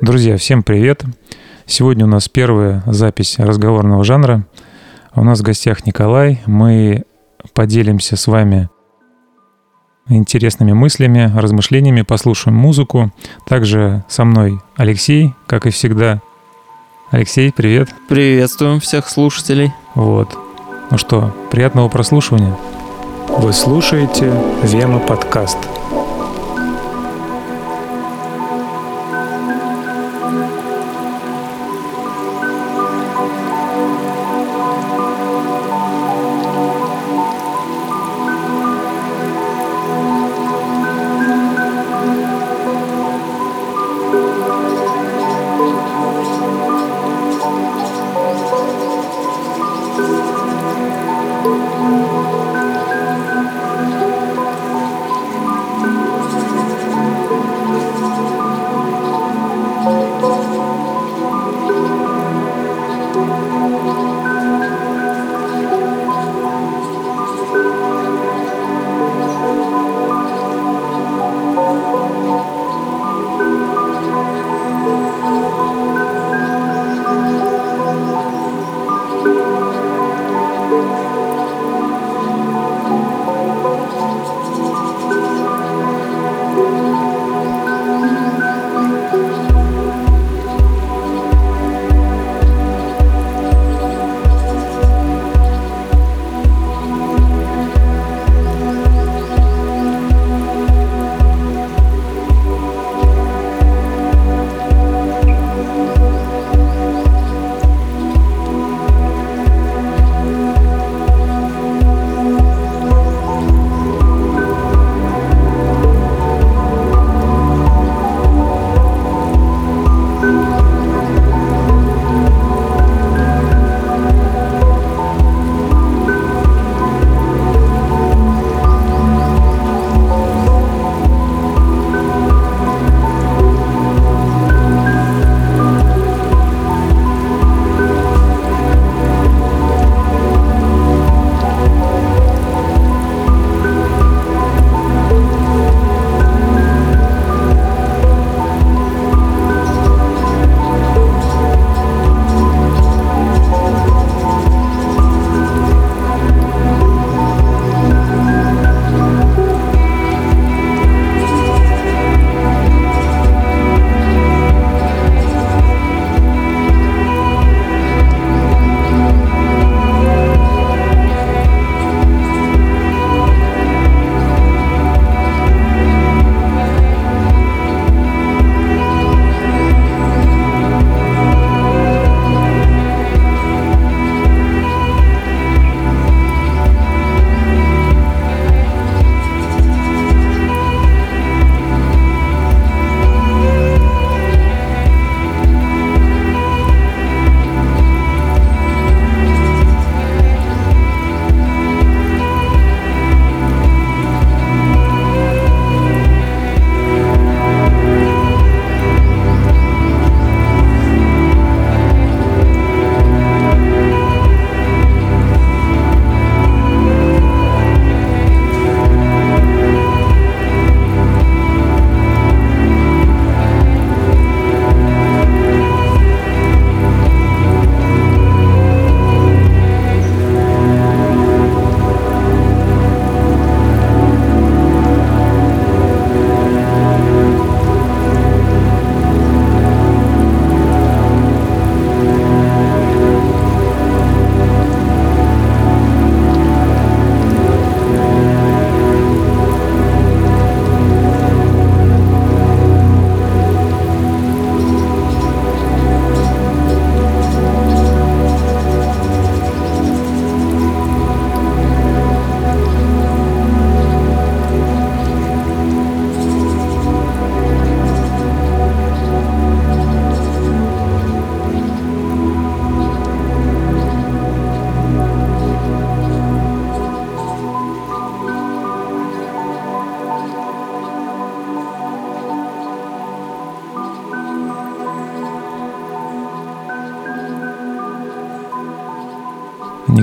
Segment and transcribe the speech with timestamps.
[0.00, 1.04] Друзья, всем привет!
[1.66, 4.46] Сегодня у нас первая запись разговорного жанра.
[5.14, 6.40] У нас в гостях Николай.
[6.46, 7.04] Мы
[7.52, 8.70] поделимся с вами
[10.08, 13.12] интересными мыслями, размышлениями, послушаем музыку.
[13.46, 16.22] Также со мной Алексей, как и всегда.
[17.10, 17.90] Алексей, привет.
[18.08, 19.70] Приветствуем всех слушателей.
[19.94, 20.34] Вот.
[20.90, 22.56] Ну что, приятного прослушивания.
[23.28, 24.32] Вы слушаете
[24.62, 25.58] Вема подкаст.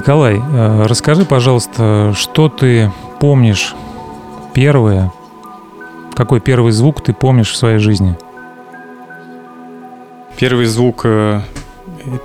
[0.08, 3.76] Николай, э, расскажи, пожалуйста, что ты помнишь
[4.54, 5.12] первое,
[6.16, 8.16] какой первый звук ты помнишь в своей жизни?
[10.38, 11.42] Первый звук э,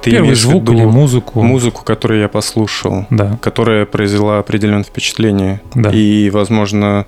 [0.01, 1.43] ты Первый звук или музыку.
[1.43, 5.91] музыку, которую я послушал, Да, которая произвела определенное впечатление да.
[5.91, 7.07] и, возможно,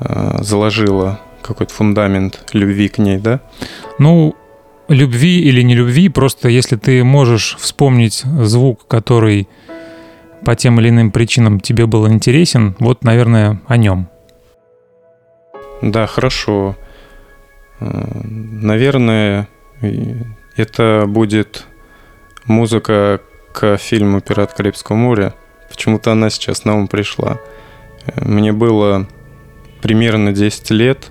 [0.00, 3.40] э, заложила какой-то фундамент любви к ней, да?
[3.98, 4.34] Ну,
[4.88, 9.48] любви или не любви, просто если ты можешь вспомнить звук, который
[10.44, 14.08] по тем или иным причинам тебе был интересен, вот, наверное, о нем.
[15.82, 16.76] Да, хорошо.
[17.80, 19.48] Э, Наверное,
[20.56, 21.64] это будет
[22.46, 23.20] музыка
[23.52, 25.34] к фильму «Пират Карибского моря».
[25.68, 27.38] Почему-то она сейчас на ум пришла.
[28.06, 29.06] Э, Мне было
[29.80, 31.10] примерно 10 лет.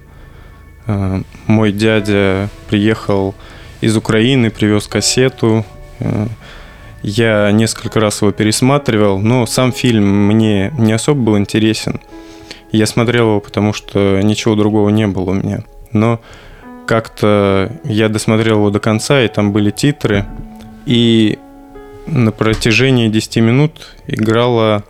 [0.85, 3.35] Э, Мой дядя приехал
[3.81, 5.65] из Украины, привез кассету.
[7.03, 12.01] Я несколько раз его пересматривал, но сам фильм мне не особо был интересен.
[12.71, 15.63] Я смотрел его, потому что ничего другого не было у меня.
[15.91, 16.19] Но
[16.85, 20.25] как-то я досмотрел его до конца, и там были титры.
[20.85, 21.37] И
[22.07, 24.83] на протяжении 10 минут играла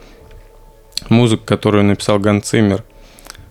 [1.10, 2.83] музыка, которую написал Ган Циммер.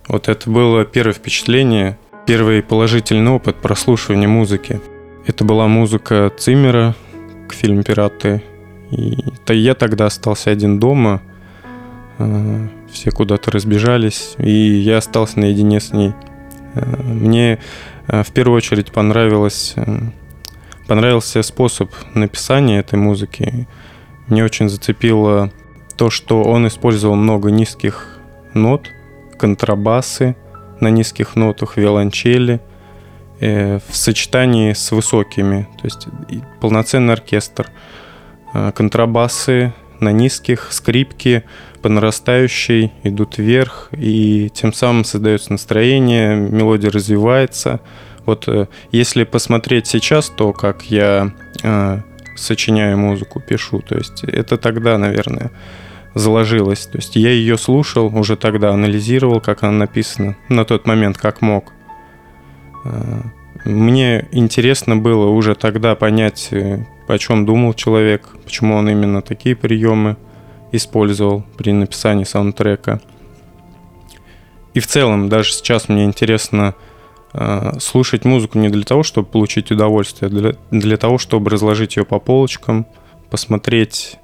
[0.07, 4.81] Вот это было первое впечатление, первый положительный опыт прослушивания музыки.
[5.25, 6.95] Это была музыка Циммера
[7.47, 8.43] к фильму «Пираты».
[8.91, 11.21] И то я тогда остался один дома,
[12.19, 16.13] э, все куда-то разбежались, и я остался наедине с ней.
[16.73, 17.59] Э, Мне
[18.07, 19.75] э, в первую очередь понравилось,
[20.87, 23.67] понравился способ написания этой музыки.
[24.27, 25.51] Мне очень зацепило
[25.97, 28.19] то, что он использовал много низких
[28.53, 28.87] нот,
[29.37, 30.35] контрабасы
[30.79, 32.61] на низких нотах, виолончели
[33.39, 36.07] в сочетании с высокими, то есть
[36.59, 37.69] полноценный оркестр,
[38.53, 41.43] Э, контрабасы на низких, скрипки
[41.81, 47.81] по нарастающей идут вверх, и тем самым создается настроение, мелодия развивается.
[48.25, 52.01] Вот э, если посмотреть сейчас то, как я э,
[52.35, 55.51] сочиняю музыку, пишу, то есть это тогда, наверное,
[56.15, 56.87] заложилось.
[56.87, 61.41] То есть я ее слушал уже тогда, анализировал, как она написана, на тот момент, как
[61.41, 61.73] мог.
[63.65, 69.55] Мне интересно было уже тогда понять, э, о чем думал человек, почему он именно такие
[69.55, 70.15] приемы
[70.71, 73.01] использовал при написании саундтрека.
[74.73, 76.75] И в целом, даже сейчас мне интересно
[77.33, 81.97] э, слушать музыку не для того, чтобы получить удовольствие, а для, для того, чтобы разложить
[81.97, 82.85] ее по полочкам,
[83.29, 84.17] посмотреть,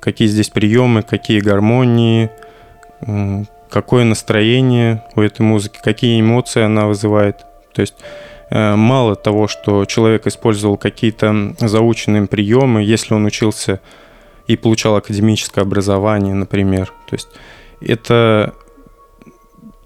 [0.00, 2.30] какие здесь приемы, какие гармонии,
[3.70, 7.44] какое настроение у этой музыки, какие эмоции она вызывает.
[7.74, 7.94] То есть
[8.50, 13.80] э, мало того, что человек использовал какие-то заученные приемы, если он учился
[14.46, 16.92] и получал академическое образование, например.
[17.08, 17.28] То есть
[17.80, 18.54] это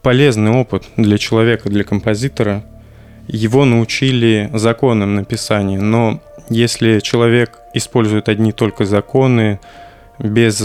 [0.02, 2.64] полезный опыт для человека, для композитора.
[3.26, 9.61] Его научили законам написания, но если человек использует одни только законы,
[10.19, 10.61] без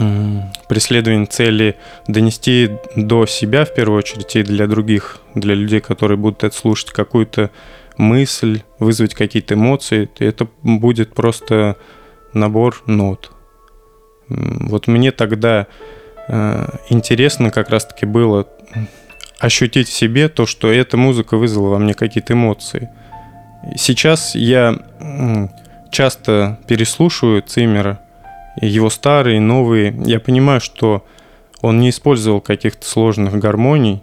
[0.00, 1.76] м, преследования цели
[2.08, 6.90] донести до себя в первую очередь и для других, для людей, которые будут это слушать,
[6.90, 7.50] какую-то
[7.96, 11.76] мысль, вызвать какие-то эмоции, то это будет просто
[12.32, 13.30] набор нот.
[14.28, 15.66] Вот мне тогда
[16.28, 18.48] э, интересно как раз-таки было
[19.38, 22.90] ощутить в себе то, что эта музыка вызвала во мне какие-то эмоции.
[23.76, 24.78] Сейчас я
[25.90, 28.00] часто переслушиваю Циммера,
[28.56, 29.94] его старые, новые.
[30.04, 31.04] Я понимаю, что
[31.60, 34.02] он не использовал каких-то сложных гармоний.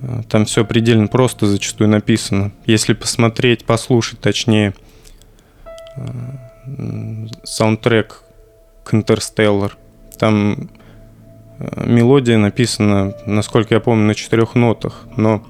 [0.00, 2.52] Э, Там все предельно просто зачастую написано.
[2.66, 4.74] Если посмотреть, послушать точнее
[5.96, 8.22] э, саундтрек
[8.84, 9.76] к Интерстеллар,
[10.18, 10.68] там
[11.58, 15.44] э, мелодия написана, насколько я помню, на четырех нотах, но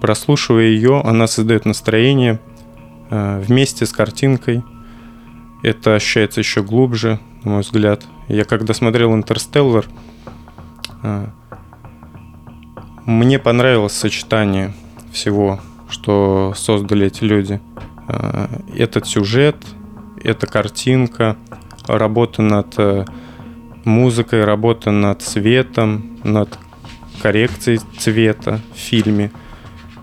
[0.00, 2.38] прослушивая ее, она создает настроение
[3.10, 4.62] вместе с картинкой.
[5.62, 8.04] Это ощущается еще глубже, на мой взгляд.
[8.28, 9.86] Я когда смотрел Интерстеллар,
[11.02, 11.26] э,
[13.06, 14.72] мне понравилось сочетание
[15.12, 17.60] всего, что создали эти люди.
[18.08, 18.46] Э,
[18.76, 19.56] Этот сюжет,
[20.22, 21.36] эта картинка,
[21.86, 23.04] работа над э,
[23.84, 26.56] музыкой, работа над цветом, над
[27.20, 29.32] коррекцией цвета в фильме.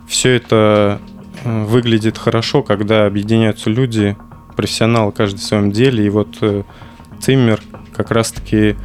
[0.07, 0.99] Все это
[1.43, 4.17] выглядит хорошо, когда объединяются люди,
[4.55, 6.05] профессионалы каждый в своем деле.
[6.05, 6.63] И вот э,
[7.19, 7.61] Циммер
[7.93, 8.75] как раз-таки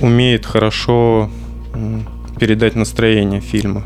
[0.00, 1.30] умеет хорошо
[2.38, 3.84] передать настроение фильма.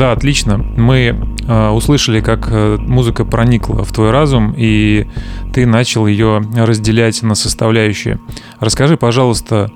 [0.00, 0.56] Да, отлично.
[0.56, 1.14] Мы
[1.46, 5.06] э, услышали, как э, музыка проникла в твой разум, и
[5.52, 8.18] ты начал ее разделять на составляющие.
[8.60, 9.70] Расскажи, пожалуйста,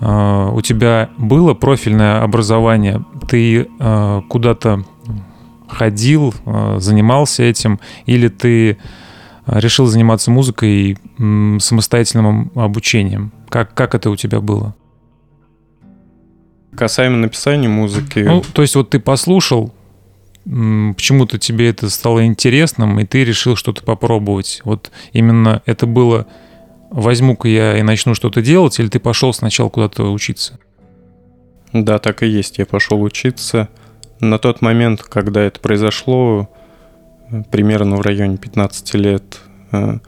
[0.00, 3.04] э, у тебя было профильное образование?
[3.28, 4.84] Ты э, куда-то
[5.66, 8.78] ходил, э, занимался этим, или ты
[9.46, 10.70] решил заниматься музыкой
[11.18, 13.32] и самостоятельным обучением?
[13.48, 14.76] Как, как это у тебя было?
[16.76, 18.20] Касаемо написания музыки...
[18.20, 19.72] Ну, то есть вот ты послушал,
[20.44, 24.60] почему-то тебе это стало интересным, и ты решил что-то попробовать.
[24.64, 26.26] Вот именно это было
[26.90, 30.58] возьму-ка я и начну что-то делать, или ты пошел сначала куда-то учиться?
[31.72, 32.58] Да, так и есть.
[32.58, 33.68] Я пошел учиться.
[34.18, 36.50] На тот момент, когда это произошло,
[37.50, 39.40] примерно в районе 15 лет,
[39.72, 39.98] э,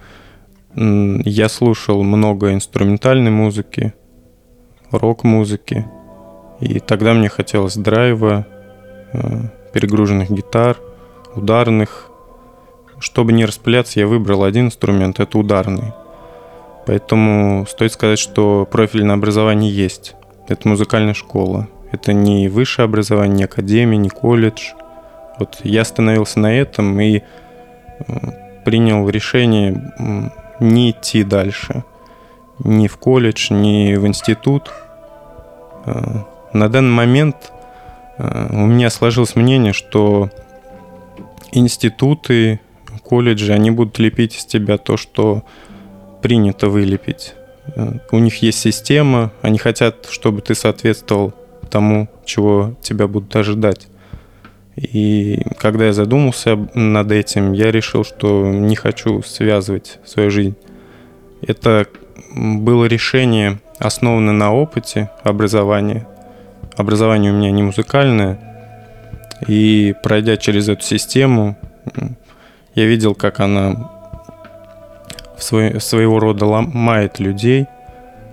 [0.75, 3.95] я слушал много инструментальной музыки,
[4.91, 5.87] рок-музыки,
[6.63, 8.47] и тогда мне хотелось драйва,
[9.13, 9.19] э,
[9.73, 10.77] перегруженных гитар,
[11.35, 12.09] ударных.
[13.01, 15.93] Чтобы не распыляться, я выбрал один инструмент, это ударный.
[16.87, 20.15] Поэтому стоит сказать, что профильное образование есть.
[20.49, 21.67] Это музыкальная школа.
[21.91, 24.71] Это не высшее образование, не академия, не колледж.
[25.41, 27.23] Вот я остановился на этом и э,
[28.65, 31.83] принял решение не идти дальше.
[32.61, 34.71] Ни в колледж, ни в институт.
[36.53, 37.53] На данный момент
[38.19, 40.31] э, у меня сложилось мнение, что
[41.53, 42.61] институты,
[43.05, 45.45] колледжи, они будут лепить из тебя то, что
[46.23, 47.35] принято вылепить.
[47.75, 51.33] Э, у них есть система, они хотят, чтобы ты соответствовал
[51.71, 53.89] тому, чего тебя будут ожидать.
[54.77, 60.57] И когда я задумался над этим, я решил, что не хочу связывать свою жизнь.
[61.43, 61.87] Это
[62.35, 66.07] было решение, основанное на опыте образования,
[66.77, 68.39] образование у меня не музыкальное,
[69.47, 71.57] и пройдя через эту систему,
[72.75, 73.91] я видел, как она
[75.37, 77.67] свой, своего рода ломает людей,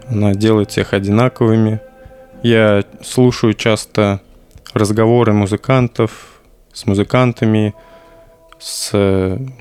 [0.08, 1.82] она делает всех одинаковыми.
[2.42, 4.22] Я слушаю часто
[4.74, 6.42] разговоры музыкантов
[6.72, 7.74] с музыкантами,
[8.60, 8.92] с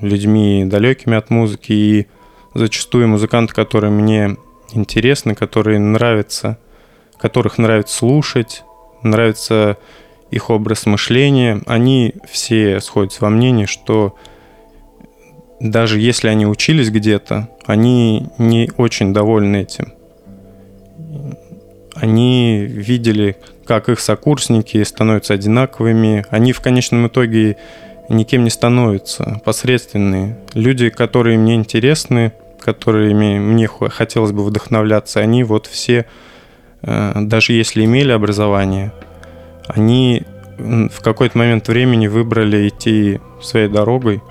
[0.01, 2.07] людьми далекими от музыки, и
[2.53, 4.37] зачастую музыканты, которые мне
[4.73, 6.57] интересны, которые нравятся,
[7.17, 8.63] которых нравится слушать,
[9.03, 9.77] нравится
[10.31, 14.15] их образ мышления, они все сходятся во мнении, что
[15.59, 19.93] даже если они учились где-то, они не очень довольны этим.
[21.95, 26.25] Они видели, как их сокурсники становятся одинаковыми.
[26.29, 27.57] Они в конечном итоге
[28.07, 30.37] никем не становятся, посредственные.
[30.53, 36.05] Люди, которые мне интересны, которыми мне хотелось бы вдохновляться, они вот все
[36.81, 38.93] даже если имели образование,
[39.67, 40.23] они
[40.57, 44.21] в какой-то момент времени выбрали идти своей дорогой.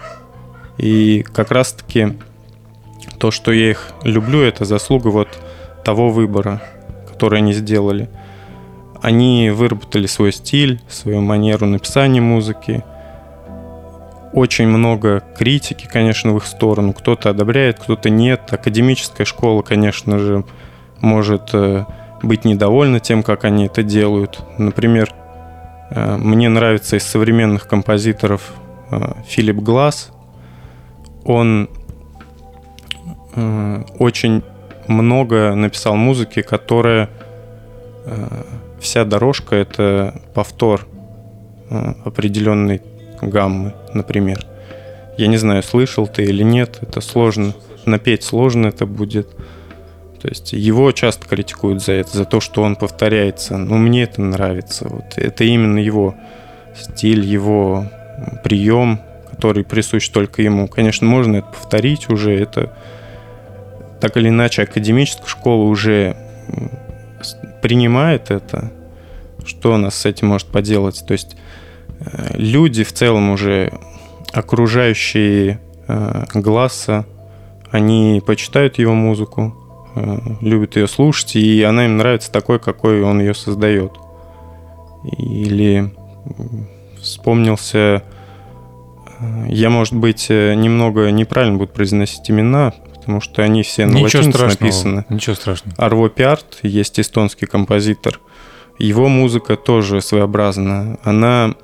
[0.77, 2.19] И как раз-таки
[3.19, 5.29] то, что я их люблю, это заслуга вот
[5.85, 6.63] того выбора,
[7.11, 8.09] который они сделали.
[9.01, 12.85] Они выработали свой стиль, свою манеру написания музыки.
[14.33, 16.93] Очень много критики, конечно, в их сторону.
[16.93, 18.43] Кто-то одобряет, кто-то нет.
[18.51, 20.45] Академическая школа, конечно же,
[21.01, 21.85] может э,
[22.23, 24.41] быть недовольна тем, как они это делают.
[24.59, 25.13] Например,
[25.91, 28.53] э, мне нравится из современных композиторов
[28.91, 30.11] э, Филипп Глаз.
[31.25, 31.69] Он
[33.35, 34.43] э, очень
[34.87, 37.11] много написал музыки, которая
[38.81, 40.87] вся дорожка это повтор
[41.69, 42.81] определенной
[43.21, 44.47] гаммы, например.
[45.19, 47.53] Я не знаю, слышал ты или нет, это сложно.
[47.85, 49.29] Напеть сложно это будет.
[50.21, 53.57] То есть его часто критикуют за это, за то, что он повторяется.
[53.57, 54.89] Но мне это нравится.
[54.89, 56.15] Вот это именно его
[56.77, 57.87] стиль, его
[58.43, 59.01] прием,
[59.31, 60.69] который присущ только ему.
[60.69, 62.35] Конечно, можно это повторить уже.
[62.39, 62.73] Это
[64.01, 66.17] так или иначе академическая школа уже
[67.63, 68.73] принимает это.
[69.45, 71.05] Что нас с этим может поделать?
[71.07, 71.37] То есть
[72.01, 73.73] э, люди в целом уже
[74.33, 77.07] окружающие э, Гласса,
[77.71, 79.55] они почитают его музыку,
[80.41, 83.93] любят ее слушать, и она им нравится такой, какой он ее создает.
[85.05, 85.93] Или
[87.01, 88.03] вспомнился...
[89.21, 93.99] Э, я, может быть, э, немного неправильно буду произносить имена, потому что они все на
[93.99, 95.05] Ничего латинице написаны.
[95.09, 95.75] Ничего страшного.
[95.79, 98.21] Арво Пиарт, есть эстонский композитор.
[98.79, 100.99] Его музыка тоже своеобразная.
[101.03, 101.55] Она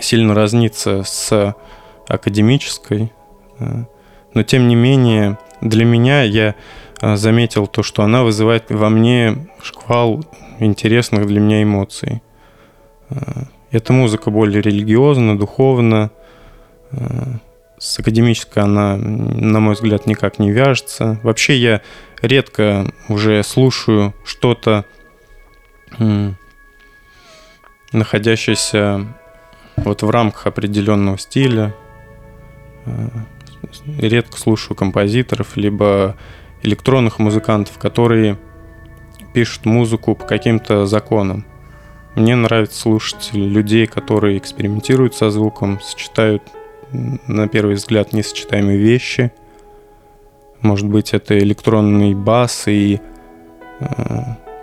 [0.00, 1.54] сильно разнится с
[2.06, 3.12] академической,
[4.34, 6.54] но тем не менее для меня я
[7.02, 10.24] заметил то, что она вызывает во мне шквал
[10.60, 12.22] интересных для меня эмоций.
[13.10, 16.10] А, Эта музыка более религиозна, духовна.
[16.92, 17.38] Э,
[17.78, 21.18] с академической она, на мой взгляд, никак не вяжется.
[21.24, 21.80] Вообще я
[22.20, 24.84] редко уже слушаю что-то,
[27.92, 29.06] находящееся
[29.76, 31.74] вот в рамках определенного стиля.
[32.86, 33.08] Э,
[33.98, 36.16] редко слушаю композиторов, либо
[36.62, 38.38] электронных музыкантов, которые
[39.32, 41.44] пишут музыку по каким-то законам.
[42.14, 46.42] Мне нравится слушать людей, которые экспериментируют со звуком, сочетают,
[46.90, 49.32] на первый взгляд, несочетаемые вещи.
[50.60, 53.00] Может быть, это электронный бас и
[53.80, 53.86] э,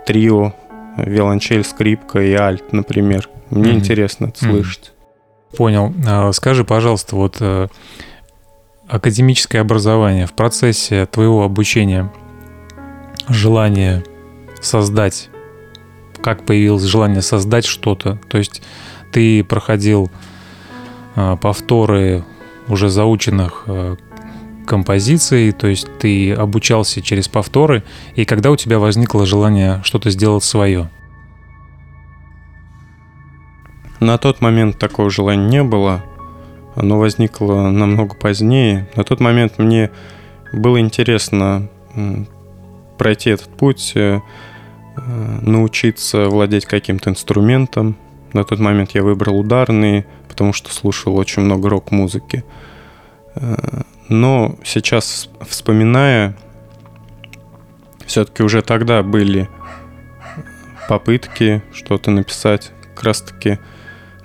[0.06, 0.54] трио,
[0.96, 3.28] виолончель, скрипка и альт, например.
[3.50, 3.74] Мне mm-hmm.
[3.74, 4.50] интересно это mm-hmm.
[4.50, 4.92] слышать.
[5.56, 5.92] Понял.
[6.06, 7.66] А, скажи, пожалуйста, вот э,
[8.90, 12.12] академическое образование в процессе твоего обучения,
[13.28, 14.04] желание
[14.60, 15.30] создать,
[16.20, 18.62] как появилось желание создать что-то, то есть
[19.12, 20.10] ты проходил
[21.14, 22.24] э, повторы
[22.68, 23.96] уже заученных э,
[24.66, 27.84] композиций, то есть ты обучался через повторы,
[28.16, 30.90] и когда у тебя возникло желание что-то сделать свое?
[34.00, 36.02] На тот момент такого желания не было.
[36.74, 38.88] Оно возникло намного позднее.
[38.96, 39.90] На тот момент мне
[40.52, 41.68] было интересно
[42.98, 44.20] пройти этот путь, э,
[44.96, 47.96] научиться владеть каким-то инструментом.
[48.32, 52.44] На тот момент я выбрал ударный, потому что слушал очень много рок-музыки.
[53.34, 56.36] Э, но сейчас, вспоминая,
[58.06, 59.48] все-таки уже тогда были
[60.88, 62.72] попытки что-то написать.
[62.94, 63.58] Как раз-таки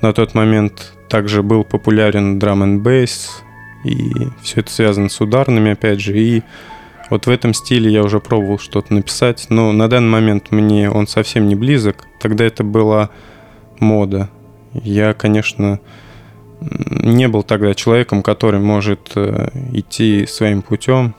[0.06, 3.42] на тот момент также был популярен драм н бейс,
[3.84, 4.12] и
[4.44, 6.44] все это связано с ударными, опять же, и
[7.10, 11.08] вот в этом стиле я уже пробовал что-то написать, но на данный момент мне он
[11.08, 12.06] совсем не близок.
[12.20, 13.10] Тогда это была
[13.80, 14.30] мода.
[14.74, 15.80] Я, конечно,
[16.62, 21.16] не был тогда человеком, который может э, идти своим путем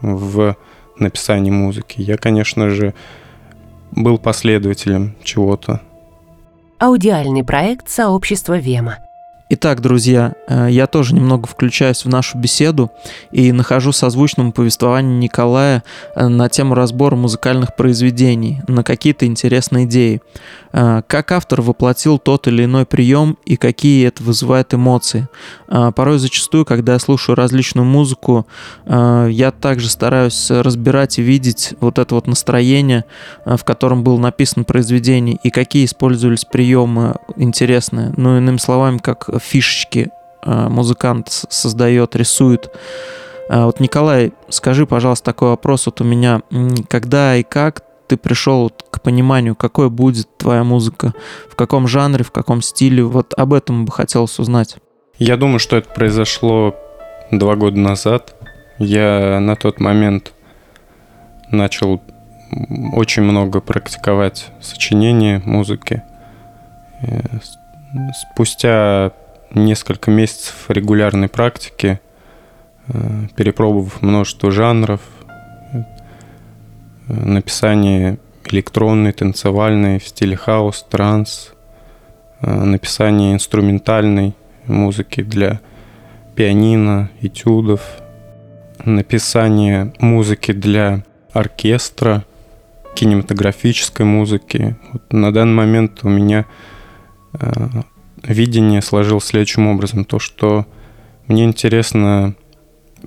[0.00, 0.56] в
[0.98, 2.00] написании музыки.
[2.00, 2.94] Я, конечно же,
[3.92, 5.82] был последователем чего-то.
[6.82, 9.00] Аудиальный проект сообщества Вема–
[9.52, 12.92] Итак, друзья, э, я тоже немного включаюсь в нашу беседу
[13.32, 15.82] и нахожу созвучному повествованию Николая
[16.14, 20.22] э, на тему разбора музыкальных произведений, на какие-то интересные идеи.
[20.72, 25.28] Э, как автор воплотил тот или иной прием и какие это вызывает эмоции.
[25.66, 28.46] Порой зачастую, когда я слушаю различную музыку,
[28.86, 33.04] я также стараюсь разбирать и видеть вот это вот настроение,
[33.44, 38.12] в котором было написано произведение, и какие использовались приемы интересные.
[38.16, 40.10] Ну, иными словами, как фишечки
[40.44, 42.70] э, музыкант создает, рисует.
[43.48, 46.42] А вот, Николай, скажи, пожалуйста, такой вопрос вот у меня.
[46.88, 51.14] Когда и как ты пришел к пониманию, какой будет твоя музыка,
[51.48, 53.02] в каком жанре, в каком стиле?
[53.02, 54.76] Вот об этом бы хотелось узнать.
[55.18, 56.74] Я думаю, что это произошло
[57.30, 58.34] два года назад.
[58.78, 60.32] Я на тот момент
[61.50, 62.00] начал
[62.92, 66.02] очень много практиковать сочинение музыки.
[67.02, 67.20] Э,
[68.32, 69.12] спустя
[69.54, 72.00] несколько месяцев регулярной практики,
[72.88, 75.00] э, перепробовав множество жанров,
[75.32, 75.82] э,
[77.08, 81.52] написание электронной, танцевальной в стиле хаос, транс,
[82.40, 84.34] э, написание инструментальной
[84.66, 85.60] музыки для
[86.34, 87.82] пианино, этюдов,
[88.84, 92.24] написание музыки для оркестра,
[92.94, 94.76] кинематографической музыки.
[94.92, 96.46] Вот на данный момент у меня
[98.22, 100.04] видение сложилось следующим образом.
[100.04, 100.66] То, что
[101.26, 102.34] мне интересно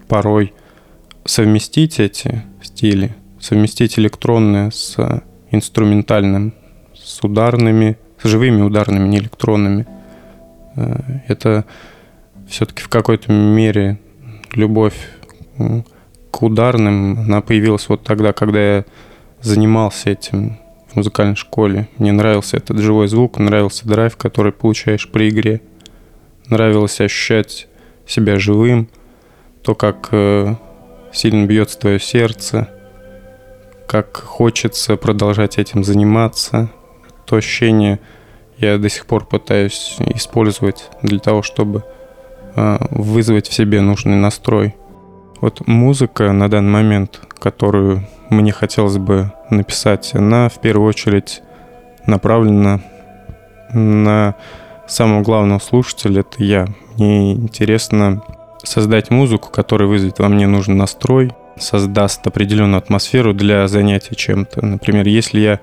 [0.08, 0.54] порой
[1.26, 5.21] совместить эти стили, совместить электронное с
[5.52, 6.54] инструментальным,
[6.93, 9.86] с ударными, с живыми ударными, не электронными.
[10.76, 11.65] Э, это
[12.47, 13.99] все-таки в какой-то мере
[14.54, 14.95] любовь
[16.32, 18.86] к ударным, она появилась вот тогда, когда я
[19.41, 20.58] занимался этим
[20.95, 21.88] музыкальной школе.
[21.97, 25.62] Мне нравился этот живой звук, нравился драйв, который получаешь при игре.
[26.47, 27.67] Нравилось ощущать
[28.06, 28.89] себя живым,
[29.62, 30.56] то, как э,
[31.12, 32.69] сильно бьется твое сердце,
[33.88, 36.69] как хочется продолжать этим заниматься.
[37.25, 37.99] То ощущение
[38.58, 41.84] я до сих пор пытаюсь использовать для того, чтобы
[42.56, 44.75] э, вызвать в себе нужный настрой.
[45.43, 51.41] Вот музыка на данный момент, которую мне хотелось бы написать, она в первую очередь
[52.06, 52.79] направлена
[53.73, 54.36] на
[54.88, 56.69] самого главного слушателя, это я.
[56.95, 58.23] Мне интересно
[58.63, 64.65] создать музыку, которая вызовет во мне нужный настрой, создаст определенную атмосферу для занятия чем-то.
[64.65, 65.60] Например, если я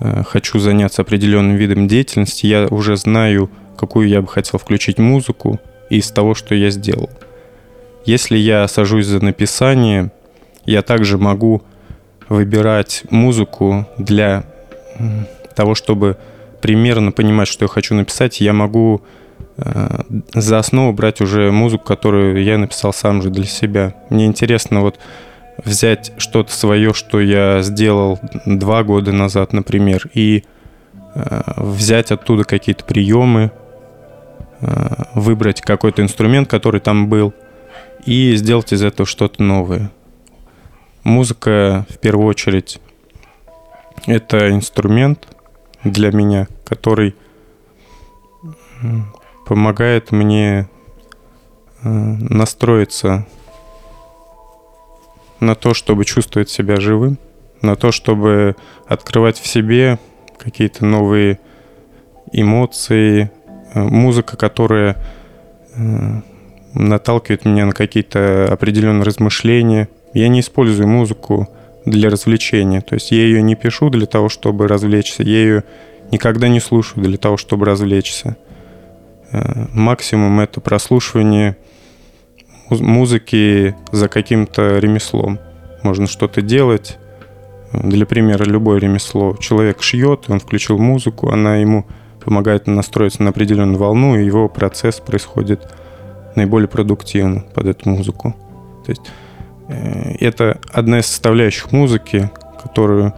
[0.00, 5.60] э, хочу заняться определенным видом деятельности, я уже знаю какую я бы хотел включить музыку
[5.90, 7.10] из того, что я сделал.
[8.04, 10.10] Если я сажусь за написание,
[10.66, 11.62] я также могу
[12.28, 14.44] выбирать музыку для
[15.54, 16.18] того, чтобы
[16.60, 19.02] примерно понимать, что я хочу написать, я могу
[19.56, 20.00] э,
[20.34, 23.94] за основу брать уже музыку, которую я написал сам же для себя.
[24.10, 24.98] Мне интересно вот
[25.62, 30.44] взять что-то свое, что я сделал два года назад, например, и
[31.14, 33.50] э, взять оттуда какие-то приемы,
[34.60, 37.34] э, выбрать какой-то инструмент, который там был,
[38.06, 39.90] и сделать из этого что-то новое.
[41.04, 42.80] Музыка, в первую очередь,
[44.06, 45.28] это инструмент
[45.82, 47.14] для меня, который
[49.46, 50.68] помогает мне
[51.82, 53.26] э, настроиться
[55.40, 57.18] на то, чтобы чувствовать себя живым,
[57.60, 59.98] на то, чтобы открывать в себе
[60.38, 61.38] какие-то новые
[62.32, 63.30] эмоции,
[63.74, 64.96] э, музыка, которая
[65.74, 66.20] э,
[66.74, 69.88] наталкивает меня на какие-то определенные размышления.
[70.12, 71.48] Я не использую музыку
[71.84, 72.80] для развлечения.
[72.80, 75.22] То есть я ее не пишу для того, чтобы развлечься.
[75.22, 75.64] Я ее
[76.10, 78.36] никогда не слушаю для того, чтобы развлечься.
[79.32, 81.56] Э, максимум это прослушивание
[82.70, 85.38] музыки за каким-то ремеслом.
[85.82, 86.98] Можно что-то делать.
[87.72, 89.36] Для примера, любое ремесло.
[89.40, 91.86] Человек шьет, он включил музыку, она ему
[92.24, 95.68] помогает настроиться на определенную волну, и его процесс происходит
[96.36, 98.34] наиболее продуктивно под эту музыку.
[98.84, 99.02] То есть
[99.68, 102.30] э, это одна из составляющих музыки,
[102.62, 103.12] которую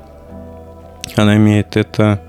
[1.17, 2.21] она имеет, это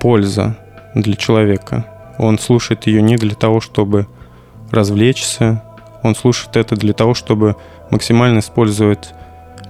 [0.00, 0.56] польза
[0.94, 1.86] для человека.
[2.18, 4.06] Он слушает ее не для того, чтобы
[4.70, 5.62] развлечься,
[6.02, 7.56] он слушает это для того, чтобы
[7.90, 9.12] максимально использовать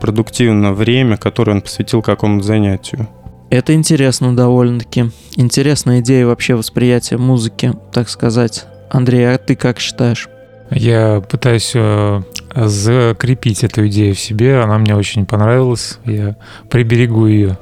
[0.00, 3.08] продуктивно время, которое он посвятил какому-то занятию.
[3.50, 5.10] Это интересно довольно-таки.
[5.36, 8.66] Интересная идея вообще восприятия музыки, так сказать.
[8.90, 10.28] Андрей, а ты как считаешь?
[10.70, 12.22] Я пытаюсь э,
[12.54, 14.60] закрепить эту идею в себе.
[14.60, 15.98] Она мне очень понравилась.
[16.04, 16.36] Я
[16.68, 17.56] приберегу ее.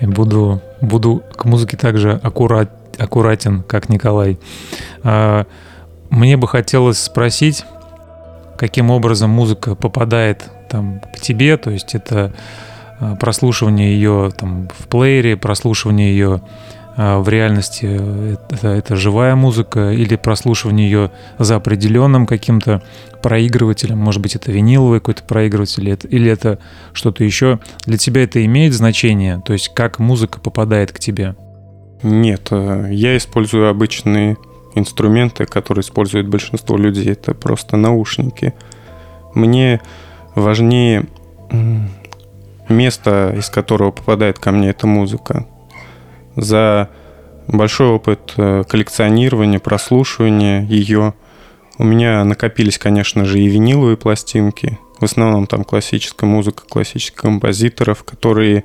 [0.00, 4.38] И буду, буду к музыке также аккурат, аккуратен, как Николай.
[5.02, 5.46] А,
[6.10, 7.64] мне бы хотелось спросить,
[8.58, 12.34] каким образом музыка попадает там к тебе, то есть это
[13.00, 16.42] а, прослушивание ее там в плеере, прослушивание ее
[16.96, 17.86] в реальности
[18.50, 22.82] это, это живая музыка или прослушивание ее за определенным каким-то
[23.20, 26.58] проигрывателем, может быть, это виниловый какой-то проигрыватель или это
[26.92, 27.58] что-то еще.
[27.86, 29.42] Для тебя это имеет значение?
[29.44, 31.34] То есть как музыка попадает к тебе?
[32.02, 34.36] Нет, э, я использую обычные
[34.74, 37.10] инструменты, которые используют большинство людей.
[37.12, 38.52] Это просто наушники.
[39.34, 39.80] Мне
[40.34, 41.06] важнее
[42.68, 45.46] место, из которого попадает ко мне эта музыка
[46.36, 46.90] за
[47.46, 51.14] большой опыт э, коллекционирования, прослушивания ее.
[51.78, 54.78] У меня накопились, конечно же, и виниловые пластинки.
[54.98, 58.64] В основном там классическая музыка классических композиторов, которые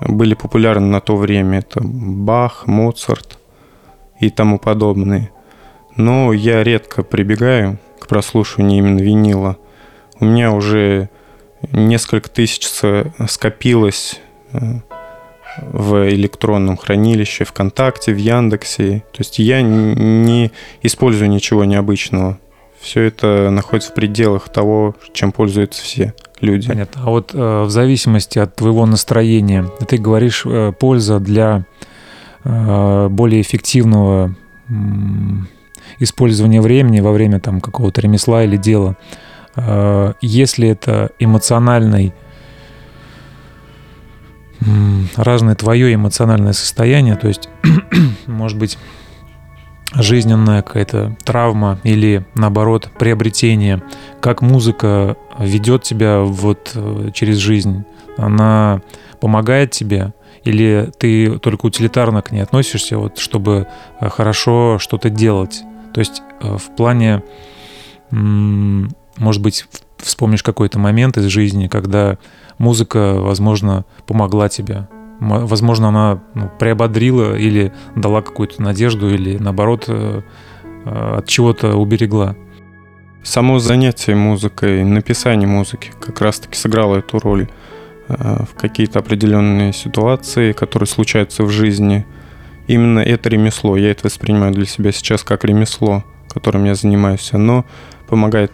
[0.00, 1.58] были популярны на то время.
[1.58, 3.38] Это Бах, Моцарт
[4.18, 5.30] и тому подобные.
[5.96, 9.58] Но я редко прибегаю к прослушиванию именно винила.
[10.18, 11.10] У меня уже
[11.70, 12.66] несколько тысяч
[13.28, 14.20] скопилось
[14.52, 14.80] э,
[15.58, 19.04] в электронном хранилище ВКонтакте, в Яндексе.
[19.12, 20.50] То есть я не
[20.82, 22.38] использую ничего необычного.
[22.80, 26.68] Все это находится в пределах того, чем пользуются все люди.
[26.68, 27.02] Понятно.
[27.04, 31.64] А вот э, в зависимости от твоего настроения, ты говоришь э, польза для
[32.44, 34.34] э, более эффективного
[34.68, 34.72] э,
[36.00, 38.96] использования времени во время там какого-то ремесла или дела.
[39.54, 42.12] Э, если это эмоциональный
[45.16, 47.48] разное твое эмоциональное состояние, то есть,
[48.26, 48.78] может быть,
[49.94, 53.82] жизненная какая-то травма или, наоборот, приобретение,
[54.20, 57.84] как музыка ведет тебя вот э, через жизнь,
[58.16, 58.80] она
[59.20, 63.66] помогает тебе, или ты только утилитарно к ней относишься, вот, чтобы
[64.00, 65.62] э, хорошо что-то делать.
[65.92, 67.22] То есть э, в плане,
[68.10, 69.66] может быть,
[69.98, 72.18] вспомнишь какой-то момент из жизни, когда
[72.62, 74.86] музыка, возможно, помогла тебе.
[75.18, 80.22] Возможно, она ну, приободрила или дала какую-то надежду, или наоборот э,
[80.84, 82.36] э, от чего-то уберегла.
[83.24, 87.48] Само занятие музыкой, написание музыки как раз-таки сыграло эту роль
[88.08, 92.06] э, в какие-то определенные ситуации, которые случаются в жизни.
[92.68, 97.30] Именно это ремесло, я это воспринимаю для себя сейчас как ремесло, которым я занимаюсь.
[97.32, 97.64] Оно
[98.08, 98.52] помогает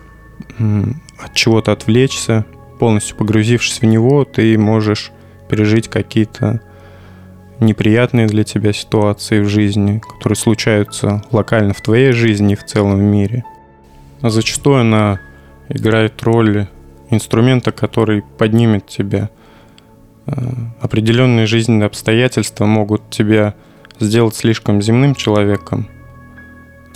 [0.58, 2.46] от чего-то отвлечься,
[2.78, 5.12] полностью погрузившись в него, ты можешь
[5.48, 6.60] пережить какие-то
[7.60, 13.00] неприятные для тебя ситуации в жизни, которые случаются локально в твоей жизни и в целом
[13.00, 13.44] мире.
[14.20, 15.20] А зачастую она
[15.68, 16.66] играет роль
[17.10, 19.30] инструмента, который поднимет тебя.
[20.26, 20.32] Э,
[20.80, 23.54] определенные жизненные обстоятельства могут тебя
[23.98, 25.88] сделать слишком земным человеком.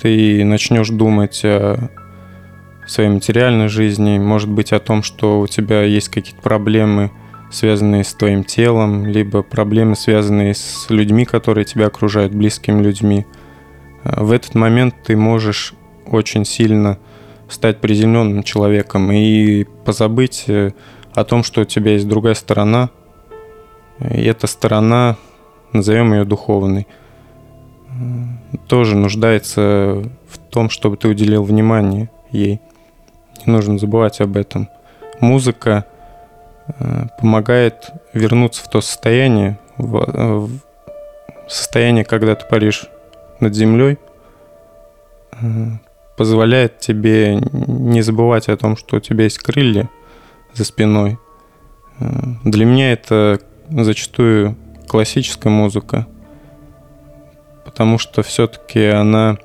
[0.00, 1.90] Ты начнешь думать о
[2.86, 7.10] своей материальной жизни, может быть о том, что у тебя есть какие-то проблемы,
[7.50, 13.26] связанные с твоим телом, либо проблемы, связанные с людьми, которые тебя окружают, близкими людьми.
[14.04, 15.74] Э, в этот момент ты можешь
[16.06, 16.98] очень сильно
[17.48, 20.72] стать приземленным человеком и позабыть э,
[21.14, 22.90] о том, что у тебя есть другая сторона.
[24.00, 25.16] И эта сторона,
[25.72, 26.86] назовем ее духовной,
[28.66, 32.60] тоже нуждается в том, чтобы ты уделил внимание ей.
[33.44, 34.68] Не нужно забывать об этом.
[35.20, 35.84] Музыка
[36.66, 40.48] э, помогает вернуться в то состояние, в
[41.48, 42.88] состояние, когда ты паришь
[43.40, 43.98] над землей,
[45.32, 45.36] э,
[46.16, 49.88] позволяет тебе не забывать о том, что у тебя есть крылья
[50.54, 51.18] за спиной.
[52.00, 52.04] Э,
[52.44, 54.56] для меня это зачастую
[54.88, 56.06] классическая музыка,
[57.64, 59.38] потому что все-таки она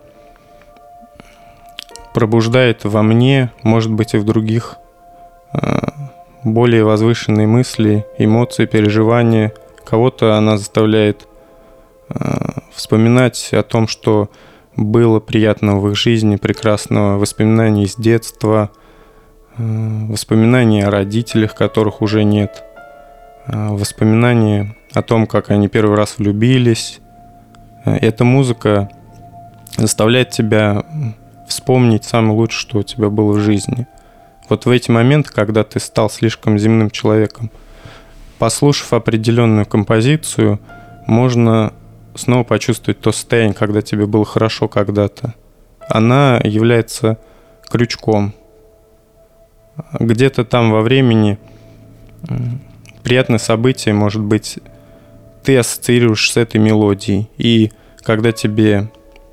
[2.17, 4.77] пробуждает во мне, может быть и в других,
[5.53, 5.81] э,
[6.43, 9.53] более возвышенные мысли, эмоции, переживания.
[9.85, 11.27] Кого-то она заставляет
[12.09, 12.15] э,
[12.73, 14.31] вспоминать о том, что
[14.75, 18.71] было приятного в их жизни, прекрасного, воспоминаний из детства,
[19.59, 19.61] э,
[20.09, 22.63] воспоминаний о родителях, которых уже нет,
[23.45, 26.99] воспоминания о том, как они первый раз влюбились.
[27.85, 28.89] Эта музыка
[29.77, 30.83] заставляет тебя
[31.47, 33.87] вспомнить самое лучшее, что у тебя было в жизни.
[34.49, 37.51] Вот в эти моменты, когда ты стал слишком земным человеком,
[38.39, 40.59] послушав определенную композицию,
[41.05, 41.73] можно
[42.15, 45.33] снова почувствовать то состояние, когда тебе было хорошо когда-то,
[45.89, 47.17] она является
[47.69, 48.33] крючком.
[49.99, 51.37] Где-то там во времени
[53.03, 54.59] приятное событие, может быть,
[55.43, 57.29] ты ассоциируешь с этой мелодией.
[57.37, 58.89] И когда тебе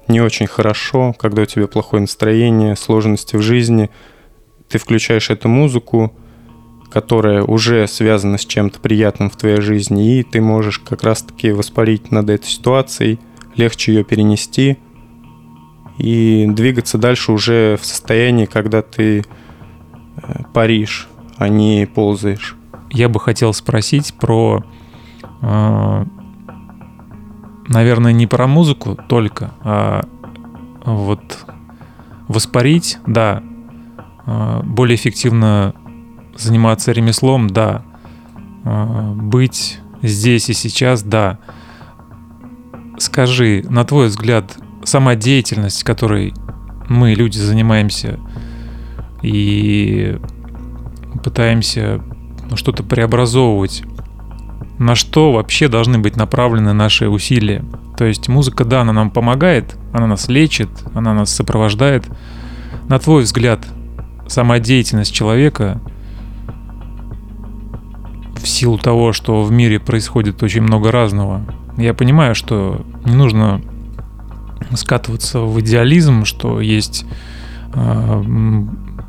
[0.08, 3.90] не очень хорошо, когда у тебя плохое настроение, сложности в жизни,
[4.68, 6.12] ты включаешь эту музыку,
[6.90, 12.10] которая уже связана с чем-то приятным в твоей жизни, и ты можешь как раз-таки воспарить
[12.10, 13.18] над этой ситуацией,
[13.56, 14.78] легче ее перенести
[15.98, 22.56] и двигаться дальше уже в состоянии, когда ты э, паришь, а не ползаешь.
[22.90, 24.64] Я бы хотел спросить про,
[25.42, 26.04] э,
[27.68, 30.04] наверное, не про музыку только, а
[30.84, 31.46] вот
[32.28, 33.42] воспарить, да,
[34.26, 35.74] э, более эффективно
[36.36, 37.84] заниматься ремеслом, да.
[38.64, 41.38] А, быть здесь и сейчас, да.
[42.98, 46.34] Скажи, на твой взгляд, сама деятельность, которой
[46.88, 48.20] мы, люди, занимаемся
[49.22, 50.18] и
[51.22, 52.00] пытаемся
[52.50, 53.84] ну, что-то преобразовывать,
[54.78, 57.64] на что вообще должны быть направлены наши усилия?
[57.96, 62.04] То есть музыка, да, она нам помогает, она нас лечит, она нас сопровождает.
[62.88, 63.60] На твой взгляд,
[64.26, 64.58] сама
[65.10, 65.80] человека
[68.36, 71.42] в силу того, что в мире происходит очень много разного.
[71.76, 73.62] Я понимаю, что не нужно
[74.74, 77.06] скатываться в идеализм, что есть
[77.72, 78.22] э,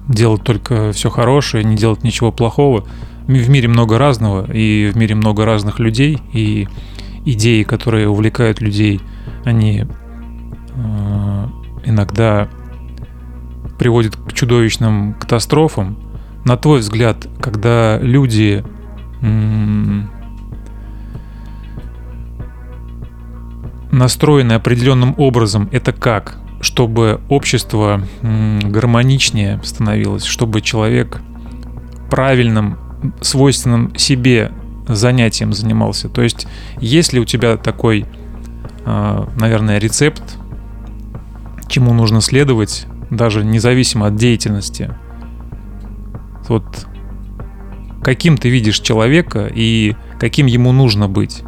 [0.08, 2.86] делать только все хорошее, не делать ничего плохого.
[3.28, 6.68] В мире много разного, и в мире много разных людей, и
[7.26, 9.02] идеи, которые увлекают людей,
[9.44, 9.86] они
[10.76, 11.48] э,
[11.86, 12.48] иногда
[13.80, 15.98] приводят к чудовищным катастрофам.
[16.46, 18.64] На твой взгляд, когда люди
[23.92, 26.38] настроены определенным образом, это как?
[26.62, 31.22] Чтобы общество гармоничнее становилось, чтобы человек
[32.10, 32.78] правильным,
[33.22, 34.52] свойственным себе
[34.88, 36.10] занятием занимался.
[36.10, 36.48] То есть,
[36.80, 38.06] если у тебя такой,
[38.86, 40.38] а, наверное, рецепт,
[41.68, 44.92] чему нужно следовать, даже независимо от деятельности,
[46.48, 46.88] вот
[48.04, 51.44] каким ты видишь человека и каким ему нужно быть?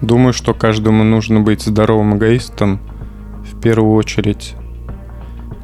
[0.00, 2.80] Думаю, что каждому нужно быть здоровым эгоистом
[3.44, 4.54] в первую очередь.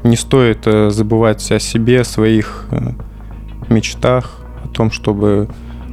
[0.03, 2.92] Не стоит э, забывать о себе, о своих э,
[3.68, 4.39] мечтах,
[4.70, 5.48] том, чтобы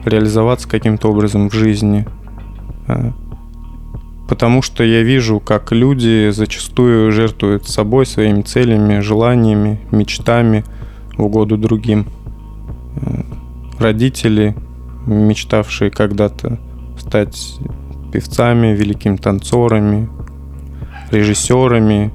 [0.06, 2.08] реализоваться каким-то образом в жизни.
[2.88, 3.12] Э,
[4.28, 10.64] потому что я вижу, как люди зачастую жертвуют собой, своими целями, желаниями, мечтами
[11.18, 12.08] в угоду другим
[13.80, 14.56] родители,
[15.06, 16.60] мечтавшие когда-то
[16.98, 17.60] стать
[18.12, 20.10] певцами, великими танцорами,
[21.12, 22.12] режиссерами,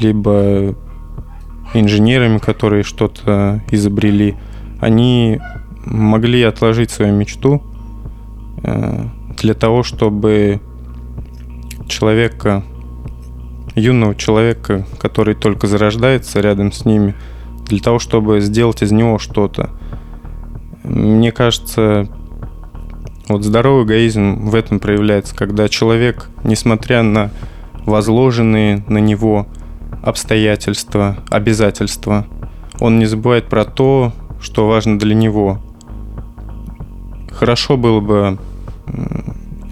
[0.00, 0.74] либо
[1.74, 4.36] инженерами, которые что-то изобрели,
[4.80, 5.40] они
[5.84, 7.62] могли отложить свою мечту
[8.62, 9.04] э,
[9.38, 10.60] для того, чтобы
[11.88, 12.62] человека,
[13.74, 17.14] юного человека, который только зарождается рядом с ними,
[17.66, 19.70] для того, чтобы сделать из него что-то.
[20.84, 22.08] Мне кажется,
[23.28, 27.30] вот здоровый эгоизм в этом проявляется, когда человек, несмотря на
[27.84, 29.46] возложенные на него
[30.02, 32.26] обстоятельства, обязательства,
[32.80, 35.60] он не забывает про то, что важно для него.
[37.30, 38.38] Хорошо было бы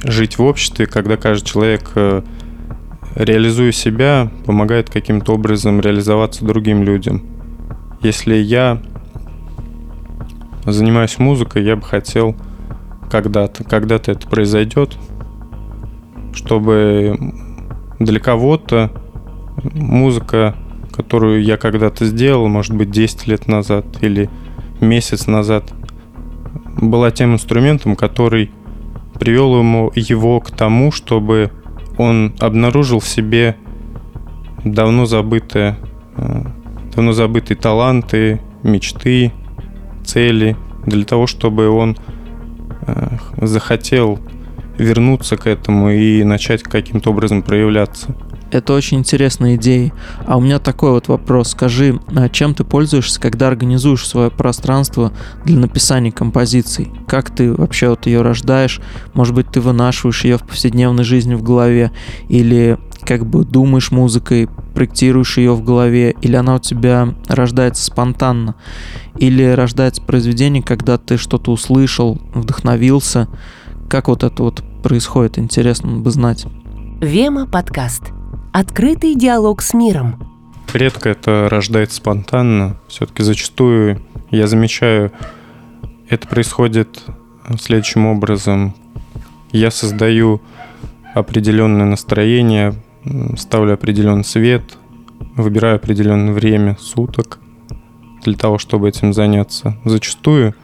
[0.05, 2.23] жить в обществе, когда каждый человек, э,
[3.14, 7.23] реализуя себя, помогает каким-то образом реализоваться другим людям.
[8.03, 8.81] Если я
[10.64, 12.37] занимаюсь музыкой, я бы хотел
[13.11, 14.97] когда-то, когда-то это произойдет,
[16.35, 17.19] чтобы
[17.99, 18.93] для кого-то
[19.73, 20.55] музыка,
[20.93, 24.29] которую я когда-то сделал, может быть, 10 лет назад или
[24.81, 25.72] месяц назад,
[26.81, 28.51] была тем инструментом, который
[29.18, 31.51] привел ему его к тому, чтобы
[31.99, 33.57] он обнаружил в себе
[34.64, 35.77] давно забытые,
[36.16, 36.43] э,
[36.95, 39.33] давно забытые таланты, мечты,
[40.05, 41.97] цели, для того, чтобы он
[42.87, 43.09] э,
[43.39, 44.18] захотел
[44.79, 48.14] вернуться к этому и начать каким-то образом проявляться.
[48.51, 49.92] Это очень интересная идея.
[50.24, 51.51] А у меня такой вот вопрос.
[51.51, 55.12] Скажи, а чем ты пользуешься, когда организуешь свое пространство
[55.44, 56.92] для написания композиций?
[57.09, 58.80] Как ты вообще вот ее рождаешь?
[59.14, 61.90] Может быть, ты вынашиваешь ее в повседневной жизни в голове?
[62.28, 66.14] Или как бы думаешь музыкой, проектируешь ее в голове?
[66.22, 68.55] Или она у тебя рождается спонтанно?
[69.18, 73.28] Или рождается произведение, когда ты что-то услышал, вдохновился?
[73.88, 75.38] Как вот это вот происходит?
[75.38, 76.47] Интересно бы знать.
[77.01, 78.16] Вема подкаст.
[78.59, 80.16] Открытый диалог с миром.
[80.72, 82.78] Редко это рождается спонтанно.
[82.88, 84.00] Все-таки зачастую
[84.30, 85.12] я замечаю,
[86.09, 87.02] это происходит
[87.61, 88.74] следующим образом.
[89.52, 90.40] Я создаю
[91.12, 92.72] определенное настроение,
[93.36, 94.62] ставлю определенный свет,
[95.34, 97.38] выбираю определенное время суток
[98.24, 99.76] для того, чтобы этим заняться.
[99.84, 100.54] Зачастую,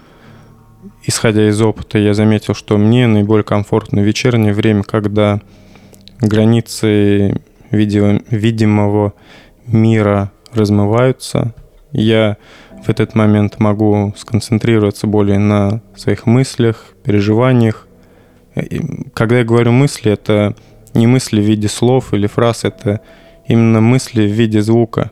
[1.03, 5.43] исходя из опыта, я заметил, что мне наиболее комфортно вечернее время, когда
[6.23, 7.43] границы
[7.73, 9.15] видимого
[9.67, 11.55] мира размываются.
[11.93, 12.37] Я
[12.85, 17.87] в этот момент могу сконцентрироваться более на своих мыслях, переживаниях.
[19.15, 20.55] Когда я говорю мысли, это
[20.95, 23.01] не мысли в виде слов или фраз, это
[23.47, 25.11] именно мысли в виде звука.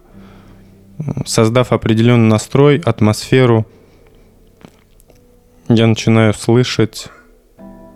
[1.24, 3.66] Создав определенный настрой, атмосферу,
[5.68, 7.08] я начинаю слышать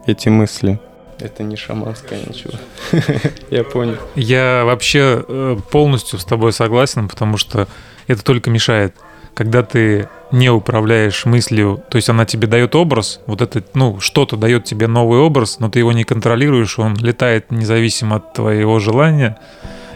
[0.07, 0.81] эти мысли–
[1.25, 2.53] это не шаманское ничего.
[3.51, 3.97] Я понял.
[4.15, 7.67] Я вообще э, полностью с тобой согласен, потому что
[8.07, 8.95] это только мешает.
[9.35, 14.37] Когда ты не управляешь мыслью, то есть она тебе дает образ, вот это, ну, что-то
[14.37, 19.39] дает тебе новый образ, но ты его не контролируешь, он летает независимо от твоего желания,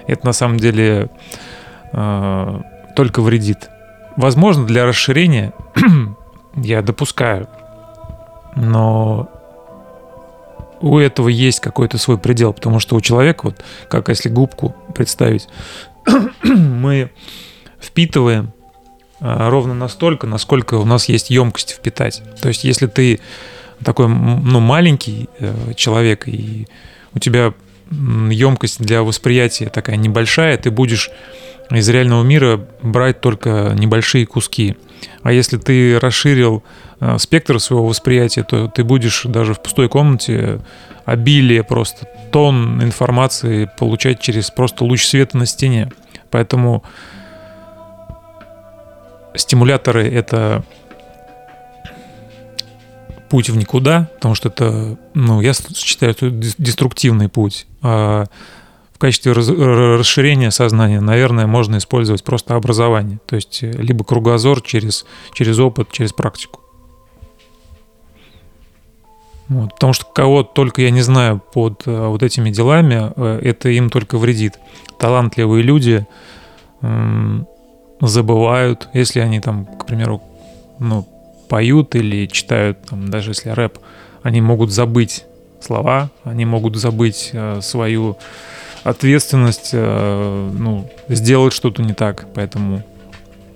[0.08, 1.10] это на самом деле
[1.92, 2.60] э,
[2.96, 3.70] только вредит.
[4.16, 5.52] Возможно, для расширения
[6.56, 7.48] я допускаю,
[8.56, 9.28] но
[10.80, 15.48] у этого есть какой-то свой предел, потому что у человека, вот как если губку представить,
[16.42, 17.10] мы
[17.80, 18.52] впитываем
[19.20, 22.22] а, ровно настолько, насколько у нас есть емкость впитать.
[22.40, 23.20] То есть если ты
[23.84, 26.66] такой ну, маленький э, человек, и
[27.14, 27.54] у тебя
[27.90, 31.10] емкость для восприятия такая небольшая, ты будешь
[31.70, 34.76] из реального мира брать только небольшие куски.
[35.22, 36.62] А если ты расширил
[37.00, 40.60] э, спектр своего восприятия, то ты будешь даже в пустой комнате
[41.04, 45.90] обилие просто тон информации получать через просто луч света на стене.
[46.30, 46.82] Поэтому
[49.34, 50.64] стимуляторы— это
[53.28, 57.66] путь в никуда, потому что это, ну, я считаю, это деструктивный путь.
[57.82, 58.26] А
[58.98, 63.20] в качестве расширения сознания, наверное, можно использовать просто образование.
[63.26, 66.60] То есть э, либо кругозор через, через опыт, через практику.
[69.48, 73.68] Вот, потому что кого только я не знаю под э, вот этими делами, э, это
[73.68, 74.58] им только вредит.
[74.98, 76.04] Талантливые люди
[78.00, 80.22] забывают, если они там, к примеру,
[80.80, 81.06] ну,
[81.48, 83.78] поют или читают, там, даже если рэп,
[84.22, 85.24] они могут забыть
[85.60, 88.16] слова, они могут забыть свою
[88.84, 92.26] ответственность, э, ну, сделать что-то не так.
[92.34, 92.82] Поэтому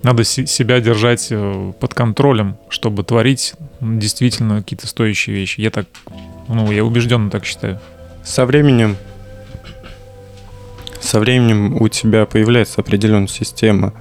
[0.03, 5.61] надо себя держать э, под контролем, чтобы творить действительно какие-то стоящие вещи.
[5.61, 5.85] Я так
[6.47, 7.79] Ну, я убежденно так считаю.
[8.23, 8.97] Со временем,
[10.99, 13.93] со временем у тебя появляется определенная система.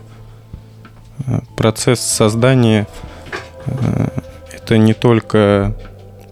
[1.26, 2.86] Э, Процесс создания
[4.52, 5.76] это не только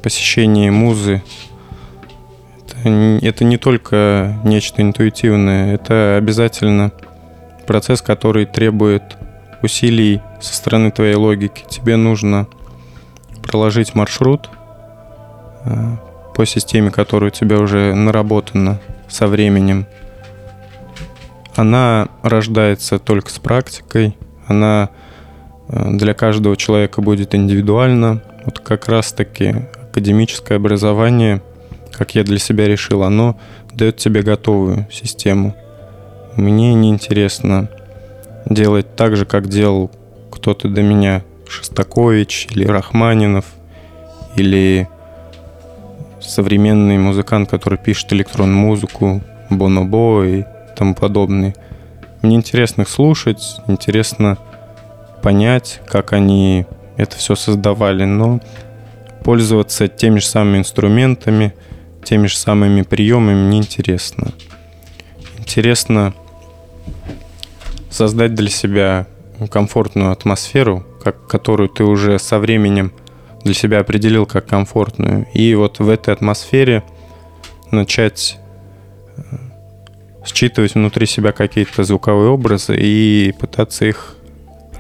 [0.03, 1.23] посещение музы,
[2.83, 6.93] это, не- только нечто интуитивное, это обязательно
[7.67, 9.17] процесс, который требует
[9.63, 11.65] усилий со стороны твоей логики.
[11.69, 12.47] Тебе нужно
[13.43, 14.51] проложить маршрут
[15.65, 15.97] э,
[16.35, 19.87] по системе, которая у тебя уже наработана со временем.
[21.57, 24.17] Она рождается только с практикой,
[24.47, 24.91] она
[25.69, 28.23] э, для каждого человека будет индивидуально.
[28.45, 29.55] Вот как раз-таки
[29.91, 31.43] академическое образование,
[32.01, 33.37] как я для себя решил, оно
[33.75, 35.55] дает тебе готовую систему.
[36.35, 37.69] Мне не интересно
[38.47, 39.91] делать так же, как делал
[40.33, 43.45] кто-то до меня, Шостакович или Рахманинов,
[44.35, 44.89] или
[46.23, 49.21] современный музыкант, который пишет электронную музыку,
[49.51, 50.45] Бонобо и
[50.79, 51.55] тому подобное.
[52.23, 54.39] Мне интересно их слушать, интересно
[55.23, 56.65] понять, как они
[56.97, 58.41] это все создавали, но
[59.23, 61.53] пользоваться теми же самыми инструментами,
[62.05, 64.33] теми же самыми приемами мне интересно.
[65.39, 66.15] Интересно
[67.91, 69.07] создать для себя
[69.51, 72.93] комфортную атмосферу, как, которую ты уже со временем
[73.43, 75.27] для себя определил как комфортную.
[75.33, 76.83] И вот в этой атмосфере
[77.71, 78.39] начать
[79.17, 79.23] э,
[80.27, 84.17] считывать внутри себя какие-то звуковые образы и пытаться их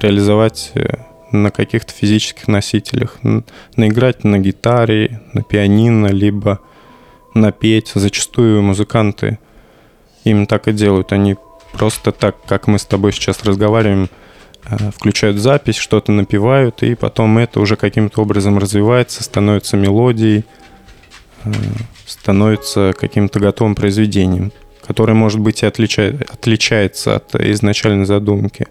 [0.01, 0.97] реализовать э,
[1.33, 3.19] на каких-то физических носителях.
[3.77, 6.61] Наиграть на гитаре, на пианино, либо
[7.35, 7.93] напеть.
[7.95, 9.39] Зачастую музыканты
[10.25, 11.13] именно так и делают.
[11.13, 11.37] Они
[11.73, 14.09] просто так, как мы с тобой сейчас разговариваем,
[14.65, 20.45] э, включают запись, что-то напевают, и потом это уже каким-то образом развивается, становится мелодией,
[21.45, 21.51] э,
[22.07, 24.53] становится каким-то готовым произведением,
[24.87, 28.67] которое, может быть, и отличает, отличается от изначальной задумки.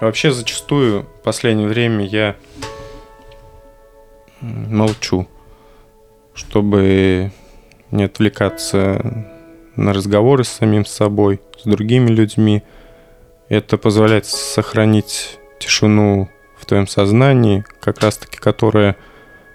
[0.00, 2.36] Вообще, зачастую в последнее время я
[4.40, 5.26] молчу,
[6.36, 7.32] чтобы
[7.90, 9.26] не отвлекаться
[9.74, 12.62] на разговоры с самим собой, с другими людьми.
[13.48, 18.96] Это позволяет сохранить тишину в твоем сознании, как раз-таки которая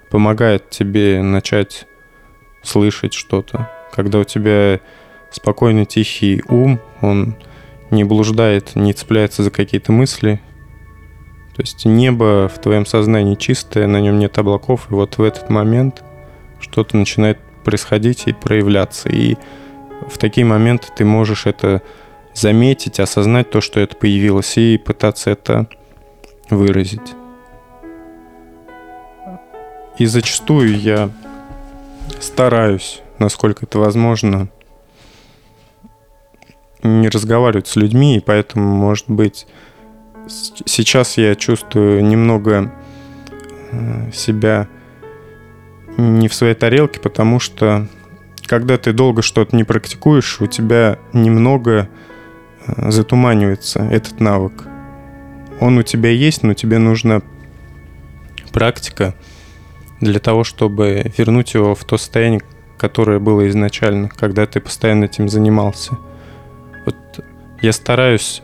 [0.09, 1.86] помогает тебе начать
[2.63, 3.69] слышать что-то.
[3.93, 4.79] Когда у тебя
[5.32, 7.36] спокойный, тихий ум, он
[7.89, 10.41] не блуждает, не цепляется за какие-то мысли.
[11.55, 15.49] То есть небо в твоем сознании чистое, на нем нет облаков, и вот в этот
[15.49, 16.03] момент
[16.62, 19.09] что-то начинает происходить и проявляться.
[19.09, 19.36] И
[20.07, 21.82] в такие моменты ты можешь это
[22.34, 25.68] заметить, осознать то, что это появилось, и пытаться это
[26.49, 27.14] выразить.
[29.97, 31.12] И зачастую я
[32.20, 34.49] стараюсь, насколько это возможно,
[36.84, 39.45] не разговаривать с людьми, и поэтому, может быть,
[40.28, 42.74] сейчас я чувствую немного
[43.72, 44.68] э, себя
[46.01, 47.87] не в своей тарелке, потому что
[48.45, 51.87] когда ты долго что-то не практикуешь, у тебя немного
[52.65, 54.65] э, затуманивается этот навык.
[55.59, 57.21] Он у тебя есть, но тебе нужна
[58.51, 59.15] практика
[59.99, 62.41] для того, чтобы вернуть его в то состояние,
[62.77, 65.97] которое было изначально, когда ты постоянно этим занимался.
[66.85, 66.95] Вот
[67.61, 68.41] я стараюсь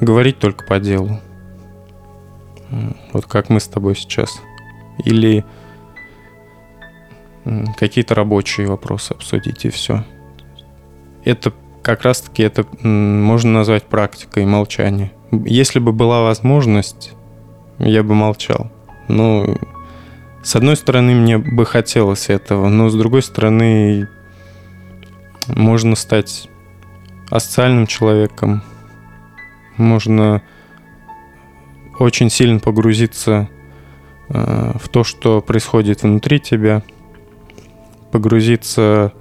[0.00, 1.20] говорить только по делу.
[3.12, 4.40] Вот как мы с тобой сейчас.
[5.04, 5.44] Или
[7.76, 10.04] какие-то рабочие вопросы обсудить и все.
[11.24, 15.12] Это как раз-таки это можно назвать практикой молчания.
[15.30, 17.12] Если бы была возможность,
[17.78, 18.70] я бы молчал.
[19.08, 19.56] Ну,
[20.42, 24.08] с одной стороны, мне бы хотелось этого, но с другой стороны,
[25.48, 26.48] можно стать
[27.30, 28.62] асоциальным человеком,
[29.76, 30.42] можно
[31.98, 33.48] очень сильно погрузиться
[34.28, 36.82] э, в то, что происходит внутри тебя,
[38.10, 39.12] погрузиться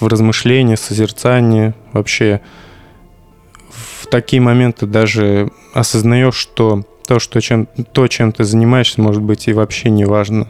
[0.00, 2.40] в размышления, созерцание, вообще
[3.70, 9.48] в такие моменты даже осознаешь, что то, что чем, то, чем ты занимаешься, может быть
[9.48, 10.48] и вообще не важно.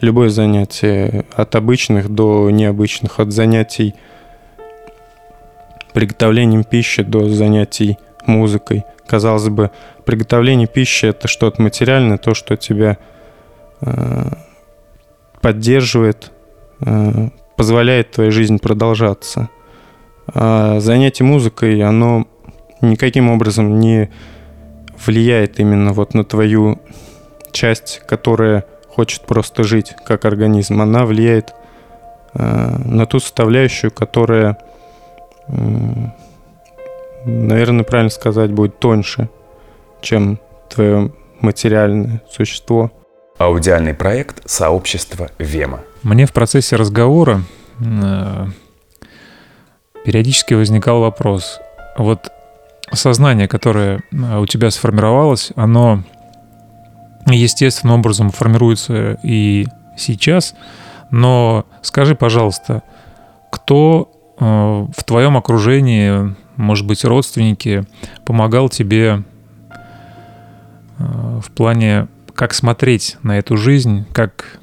[0.00, 3.94] Любое занятие, от обычных до необычных, от занятий
[5.92, 8.84] приготовлением пищи до занятий музыкой.
[9.06, 9.70] Казалось бы,
[10.04, 12.98] приготовление пищи это что-то материальное, то, что тебя
[13.80, 14.32] э,
[15.40, 16.32] поддерживает,
[17.56, 19.48] позволяет твоей жизни продолжаться.
[20.26, 22.26] А занятие музыкой, оно
[22.80, 24.10] никаким образом не
[25.06, 26.80] влияет именно вот на твою
[27.52, 31.52] часть, которая хочет просто жить как организм, она влияет
[32.34, 34.56] э, на ту составляющую, которая,
[35.48, 35.54] э,
[37.24, 39.28] наверное, правильно сказать, будет тоньше,
[40.00, 42.92] чем твое материальное существо.
[43.38, 45.80] Аудиальный проект сообщества Вема.
[46.04, 47.42] Мне в процессе разговора
[47.80, 48.46] э,
[50.04, 51.60] периодически возникал вопрос.
[51.96, 52.30] Вот
[52.92, 56.02] сознание, которое э, у тебя сформировалось, оно
[57.26, 60.54] естественным образом формируется и сейчас,
[61.10, 62.82] но скажи, пожалуйста,
[63.50, 67.86] кто э, в твоем окружении, может быть, родственники,
[68.26, 69.22] помогал тебе
[70.98, 74.60] в плане, как смотреть на эту жизнь, как,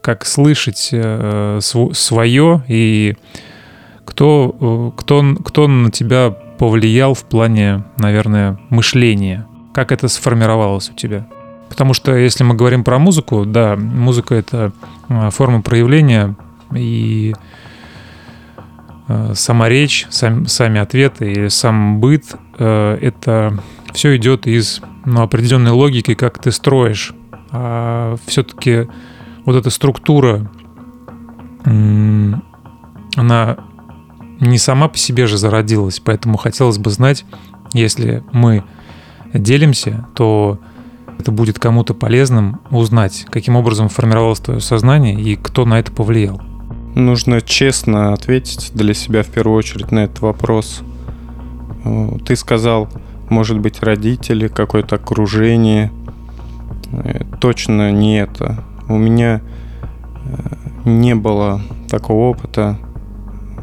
[0.00, 3.16] как слышать э, св- свое и
[4.04, 9.46] кто, э, кто, кто на тебя повлиял в плане, наверное, мышления?
[9.74, 11.26] Как это сформировалось у тебя?
[11.68, 14.72] Потому что если мы говорим про музыку, да, музыка— это
[15.08, 16.34] э, форма проявления
[16.74, 17.34] и
[19.08, 22.24] э, сама речь, сам, сами ответы и сам быт
[22.58, 27.12] э,— это все идет из ну, определенной логики, как ты строишь.
[27.50, 28.88] А все-таки
[29.48, 30.46] вот эта структура,
[31.64, 33.56] она
[34.40, 37.24] не сама по себе же зародилась, поэтому хотелось бы знать,
[37.72, 38.62] если мы
[39.32, 40.58] делимся, то
[41.18, 46.42] это будет кому-то полезным узнать, каким образом формировалось твое сознание и кто на это повлиял.
[46.94, 50.82] Нужно честно ответить для себя в первую очередь на этот вопрос.
[52.26, 52.90] Ты сказал,
[53.30, 55.90] может быть, родители, какое-то окружение.
[56.92, 58.62] Э, точно не это.
[58.88, 59.40] У меня
[60.24, 62.78] э, не было такого опыта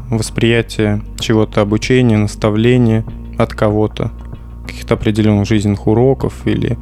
[0.09, 3.05] восприятия чего-то, обучения, наставления
[3.38, 4.11] от кого-то,
[4.65, 6.78] каких-то определенных жизненных уроков или,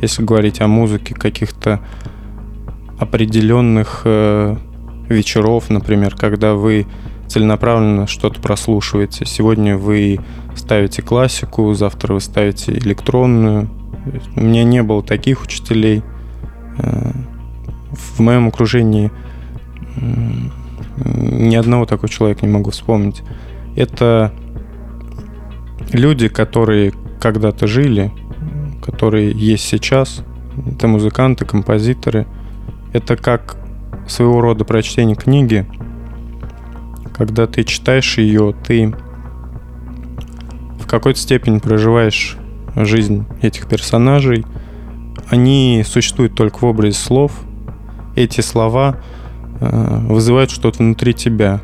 [0.00, 1.80] если говорить о музыке, каких-то
[2.98, 4.56] определенных э,
[5.08, 6.86] вечеров, например, когда вы
[7.28, 9.26] целенаправленно что-то прослушиваете.
[9.26, 10.18] Сегодня вы
[10.56, 13.68] ставите классику, завтра вы ставите электронную.
[14.34, 16.02] У меня не было таких учителей.
[16.78, 17.12] Э,
[17.98, 19.10] в моем окружении
[21.04, 23.22] ни одного такого человека не могу вспомнить.
[23.76, 24.32] Это
[25.92, 28.12] люди, которые когда-то жили,
[28.82, 30.24] которые есть сейчас.
[30.66, 32.26] Это музыканты, композиторы.
[32.92, 33.56] Это как
[34.06, 35.66] своего рода прочтение книги.
[37.16, 38.94] Когда ты читаешь ее, ты
[40.80, 42.36] в какой-то степени проживаешь
[42.74, 44.44] жизнь этих персонажей.
[45.28, 47.32] Они существуют только в образе слов.
[48.18, 48.98] Эти слова
[49.60, 51.60] Э, вызывает что-то внутри тебя.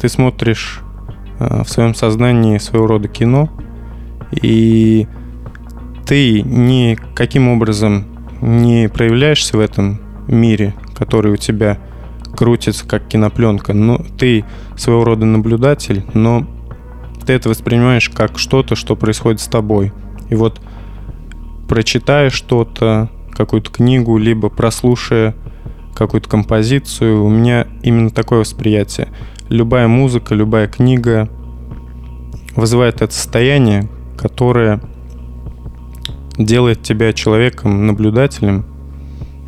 [0.00, 0.80] Ты смотришь
[1.38, 3.50] э, в своем сознании своего рода кино,
[4.30, 5.06] и
[6.06, 8.06] ты никаким образом
[8.40, 11.78] не проявляешься в этом мире, который у тебя
[12.36, 13.74] крутится как кинопленка.
[13.74, 14.44] Но ты
[14.76, 16.46] своего рода наблюдатель, но
[17.26, 19.92] ты это воспринимаешь как что-то, что происходит с тобой.
[20.30, 20.60] И вот
[21.68, 25.34] прочитая что-то, какую-то книгу, либо прослушая
[25.96, 27.24] какую-то композицию.
[27.24, 29.08] У меня именно такое восприятие.
[29.48, 31.28] Любая музыка, любая книга
[32.54, 34.80] вызывает это состояние, которое
[36.38, 38.64] делает тебя человеком, наблюдателем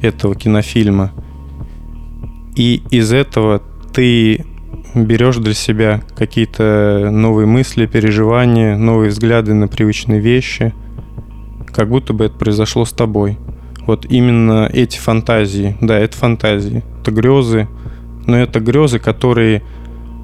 [0.00, 1.12] этого кинофильма.
[2.56, 4.44] И из этого ты
[4.94, 10.72] берешь для себя какие-то новые мысли, переживания, новые взгляды на привычные вещи,
[11.66, 13.38] как будто бы это произошло с тобой
[13.88, 15.74] вот именно эти фантазии.
[15.80, 17.68] Да, это фантазии, это грезы,
[18.26, 19.62] но это грезы, которые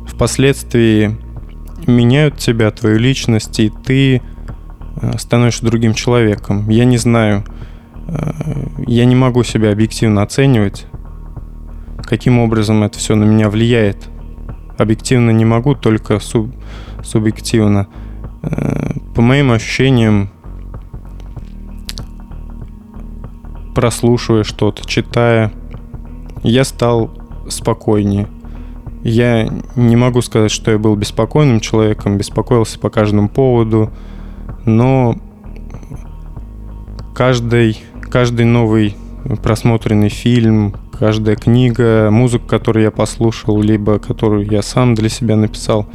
[0.07, 1.17] впоследствии
[1.87, 6.69] меняют тебя, твою личность, и ты э, становишься другим человеком.
[6.69, 7.45] Я не знаю,
[8.07, 8.33] э,
[8.87, 10.85] я не могу себя объективно оценивать,
[12.03, 13.97] каким образом это все на меня влияет.
[14.77, 16.55] Объективно не могу, только суб,
[17.03, 17.89] субъективно.
[18.43, 20.29] Э, по моим ощущениям,
[23.75, 25.53] прослушивая что-то, читая,
[26.43, 27.11] я стал
[27.49, 28.29] спокойнее.
[29.03, 33.91] Я не могу сказать, что я был беспокойным человеком, беспокоился по каждому поводу,
[34.65, 35.17] но
[37.15, 38.97] каждый, каждый новый
[39.43, 45.87] просмотренный фильм, каждая книга, музыка, которую я послушал, либо которую я сам для себя написал,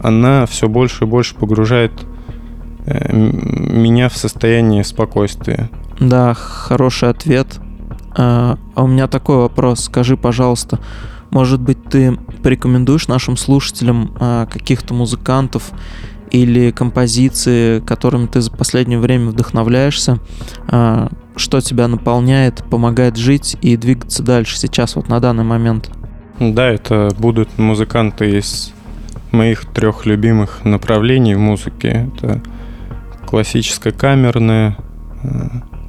[0.00, 1.92] она все больше и больше погружает
[2.86, 5.70] э, меня в состояние спокойствия.
[6.00, 7.58] Да, хороший ответ.
[8.16, 9.84] А, а у меня такой вопрос.
[9.84, 10.78] Скажи, пожалуйста,
[11.30, 15.70] может быть, ты порекомендуешь нашим слушателям а, каких-то музыкантов
[16.30, 20.18] или композиции, которыми ты за последнее время вдохновляешься,
[20.68, 25.90] а, что тебя наполняет, помогает жить и двигаться дальше сейчас, вот на данный момент?
[26.40, 28.72] Да, это будут музыканты из
[29.30, 32.10] моих трех любимых направлений в музыке.
[32.16, 32.42] Это
[33.26, 34.76] классическая камерная,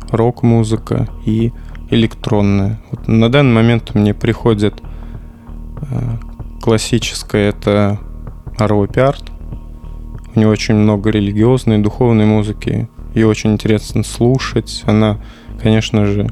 [0.10, 1.52] рок-музыка и
[1.90, 2.80] электронная.
[2.92, 4.82] Вот на данный момент мне приходит
[5.82, 6.18] э,
[6.62, 8.00] классическая, это
[8.58, 8.88] Арво.
[10.36, 12.90] У него очень много религиозной, духовной музыки.
[13.16, 14.84] Ее очень интересно слушать.
[14.86, 15.18] Она,
[15.62, 16.28] конечно же,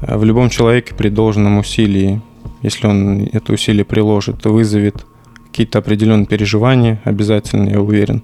[0.00, 2.20] в любом человеке при должном усилии,
[2.62, 5.06] если он это усилие приложит, вызовет
[5.46, 8.22] какие-то определенные переживания обязательно, я уверен.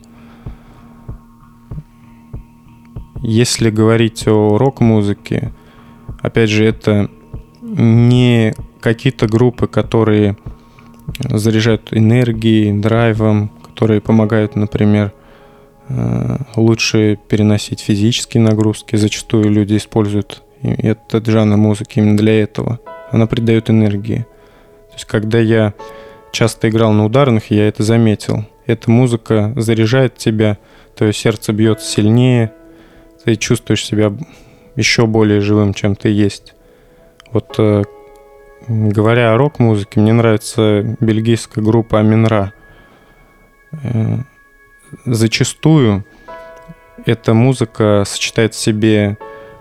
[3.23, 5.53] Если говорить о рок-музыке,
[6.21, 7.11] опять же, это
[7.63, 10.37] не какие-то группы, которые
[11.21, 15.13] заряжают энергией, драйвом, которые помогают, например,
[15.89, 18.97] э, лучше переносить физические нагрузки.
[18.97, 22.81] Зачастую люди используют этот жанр музыки именно для этого.
[23.11, 24.27] Она придает энергии.
[24.89, 25.75] То есть, когда я
[26.33, 28.45] часто играл на ударных, я это заметил.
[28.67, 30.59] Эта музыка заряжает тебя,
[30.97, 32.53] твое сердце бьется сильнее,
[33.27, 34.13] ты чувствуешь себя
[34.77, 36.55] еще более живым, чем ты есть.
[37.33, 37.83] Вот э,
[38.69, 42.53] говоря о рок-музыке, мне нравится бельгийская группа Аминра.
[43.73, 44.19] Э,
[45.07, 46.05] зачастую
[47.05, 49.19] эта музыка сочетает в себе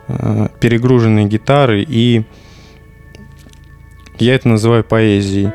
[0.10, 2.24] э, перегруженные гитары, и
[4.20, 5.52] я это называю поэзией.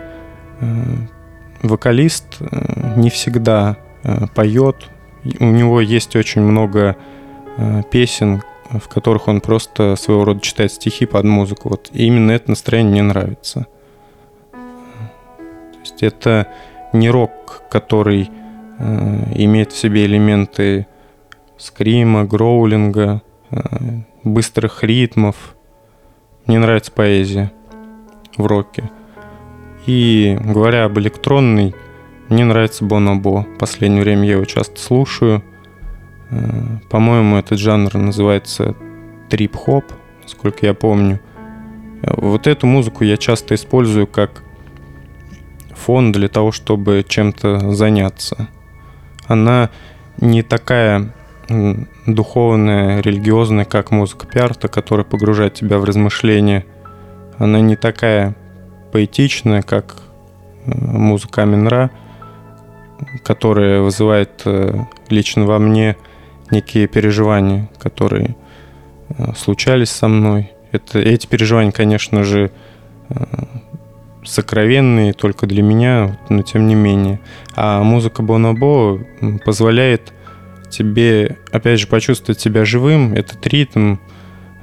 [1.63, 2.41] Вокалист
[2.97, 3.77] не всегда
[4.35, 4.91] поет,
[5.39, 6.97] у него есть очень много
[7.91, 11.71] песен, в которых он просто своего рода читает стихи под музыку.
[11.71, 13.67] Вот и именно это настроение мне нравится.
[14.53, 16.47] То есть это
[16.93, 18.31] не рок, который
[18.79, 20.87] э, имеет в себе элементы
[21.57, 23.57] скрима, гроулинга, э,
[24.25, 25.57] быстрых ритмов.
[26.47, 27.53] Мне нравится поэзия
[28.37, 28.91] в роке.
[29.87, 31.75] И говоря об электронной,
[32.29, 33.47] мне нравится Бонобо.
[33.57, 35.43] В последнее время я его часто слушаю.
[36.31, 38.75] Э, по-моему, этот жанр называется
[39.29, 39.85] трип-хоп,
[40.23, 41.21] насколько я помню.
[42.03, 44.43] Вот эту музыку я часто использую как
[45.75, 48.49] фон для того, чтобы чем-то заняться.
[49.27, 49.71] Она
[50.19, 51.13] не такая
[52.07, 56.65] духовная, религиозная, как музыка Пиарта, которая погружает тебя в размышления.
[57.39, 58.37] Она не такая
[58.93, 59.97] поэтичная, как
[60.65, 61.91] э, музыка Аминра,
[63.25, 65.97] которая вызывает э, лично во мне–
[66.51, 68.37] некие переживания, которые
[69.09, 70.53] э, случались со мной.
[70.73, 72.51] Это, эти переживания, конечно же,
[73.09, 73.25] э,
[74.25, 77.21] сокровенные только для меня, но тем не менее.
[77.55, 79.01] А музыка Бонобо
[79.45, 80.13] позволяет
[80.71, 83.15] тебе, опять же, почувствовать себя живым.
[83.15, 83.97] Этот ритм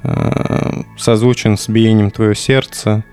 [0.02, 3.04] э, созвучен с биением твоего сердца.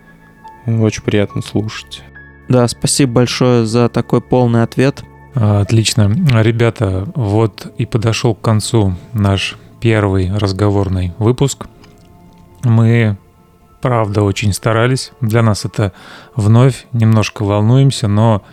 [0.65, 2.03] Очень приятно слушать.
[2.47, 5.03] Да, спасибо большое за такой полный ответ.
[5.35, 6.09] Отлично.
[6.41, 11.67] Ребята, вот и подошел к концу наш первый разговорный выпуск.
[12.63, 13.17] Мы,
[13.81, 15.11] правда, очень старались.
[15.19, 15.91] Для нас это
[16.35, 18.43] вновь немножко волнуемся, но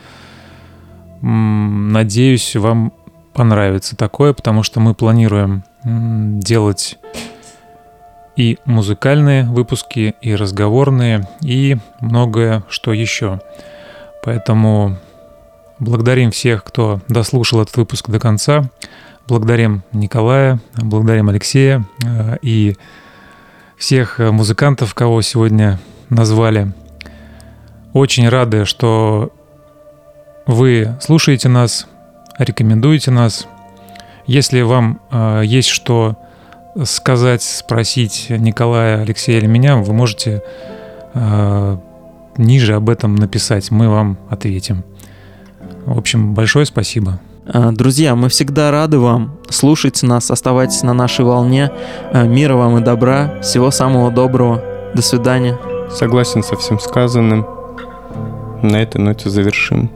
[1.23, 2.93] надеюсь, вам
[3.33, 6.99] понравится такое, потому что мы планируем делать
[8.35, 13.41] и музыкальные выпуски, и разговорные, и многое что еще.
[14.25, 14.99] Поэтому
[15.83, 18.71] Благодарим всех, кто дослушал этот выпуск до конца.
[19.27, 22.77] Благодарим Николая, благодарим Алексея э, и
[23.77, 26.73] всех музыкантов, кого сегодня назвали.
[27.95, 29.33] Очень рады, что
[30.47, 31.89] вы слушаете нас,
[32.39, 33.49] рекомендуете нас.
[34.25, 36.17] Если вам э, есть что
[36.85, 40.45] сказать, спросить Николая, Алексея или меня, вы можете
[41.15, 41.77] э,
[42.37, 43.73] ниже об этом написать.
[43.73, 44.85] Мы вам ответим.
[45.87, 47.21] В общем, большое спасибо.
[47.47, 49.39] А, друзья, мы всегда рады вам.
[49.49, 51.71] Слушайте нас, оставайтесь на нашей волне.
[52.13, 53.41] А, мира вам и добра.
[53.43, 54.63] Всего самого доброго.
[54.95, 55.59] До свидания.
[55.91, 57.47] Согласен со всем сказанным.
[58.63, 59.91] На этой ноте завершим.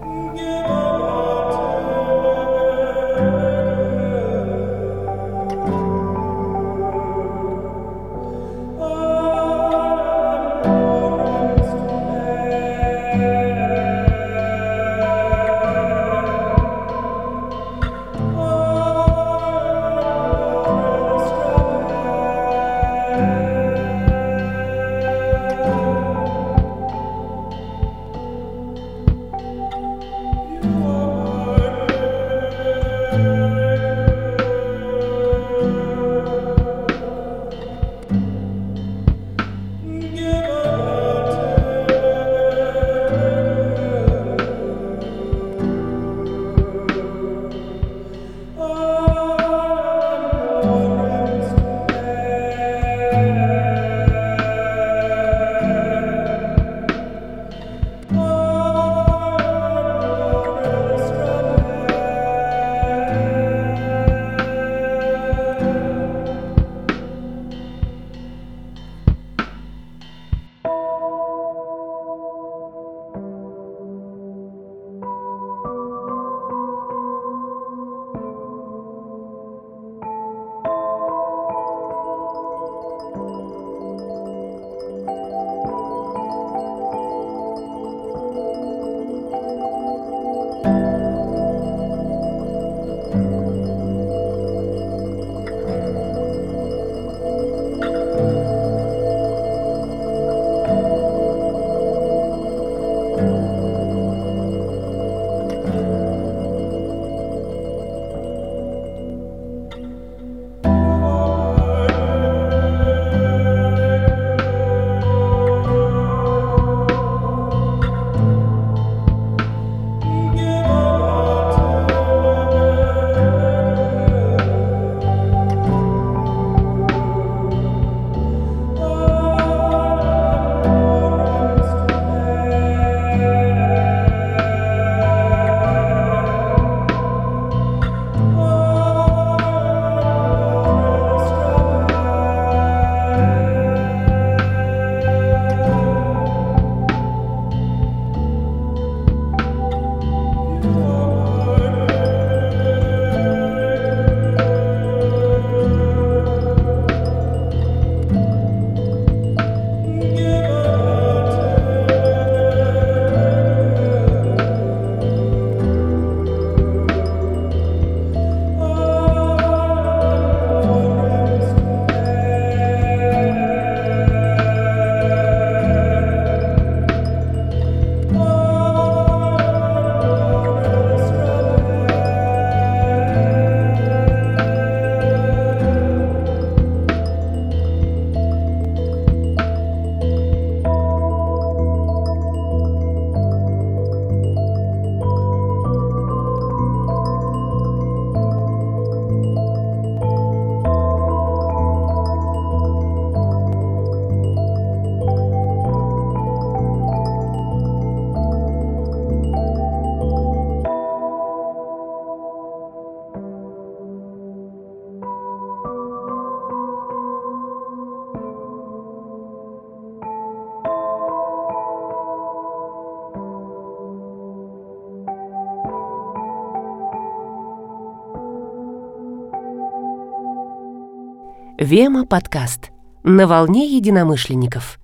[231.66, 232.70] Вема подкаст.
[233.02, 234.78] На волне единомышленников.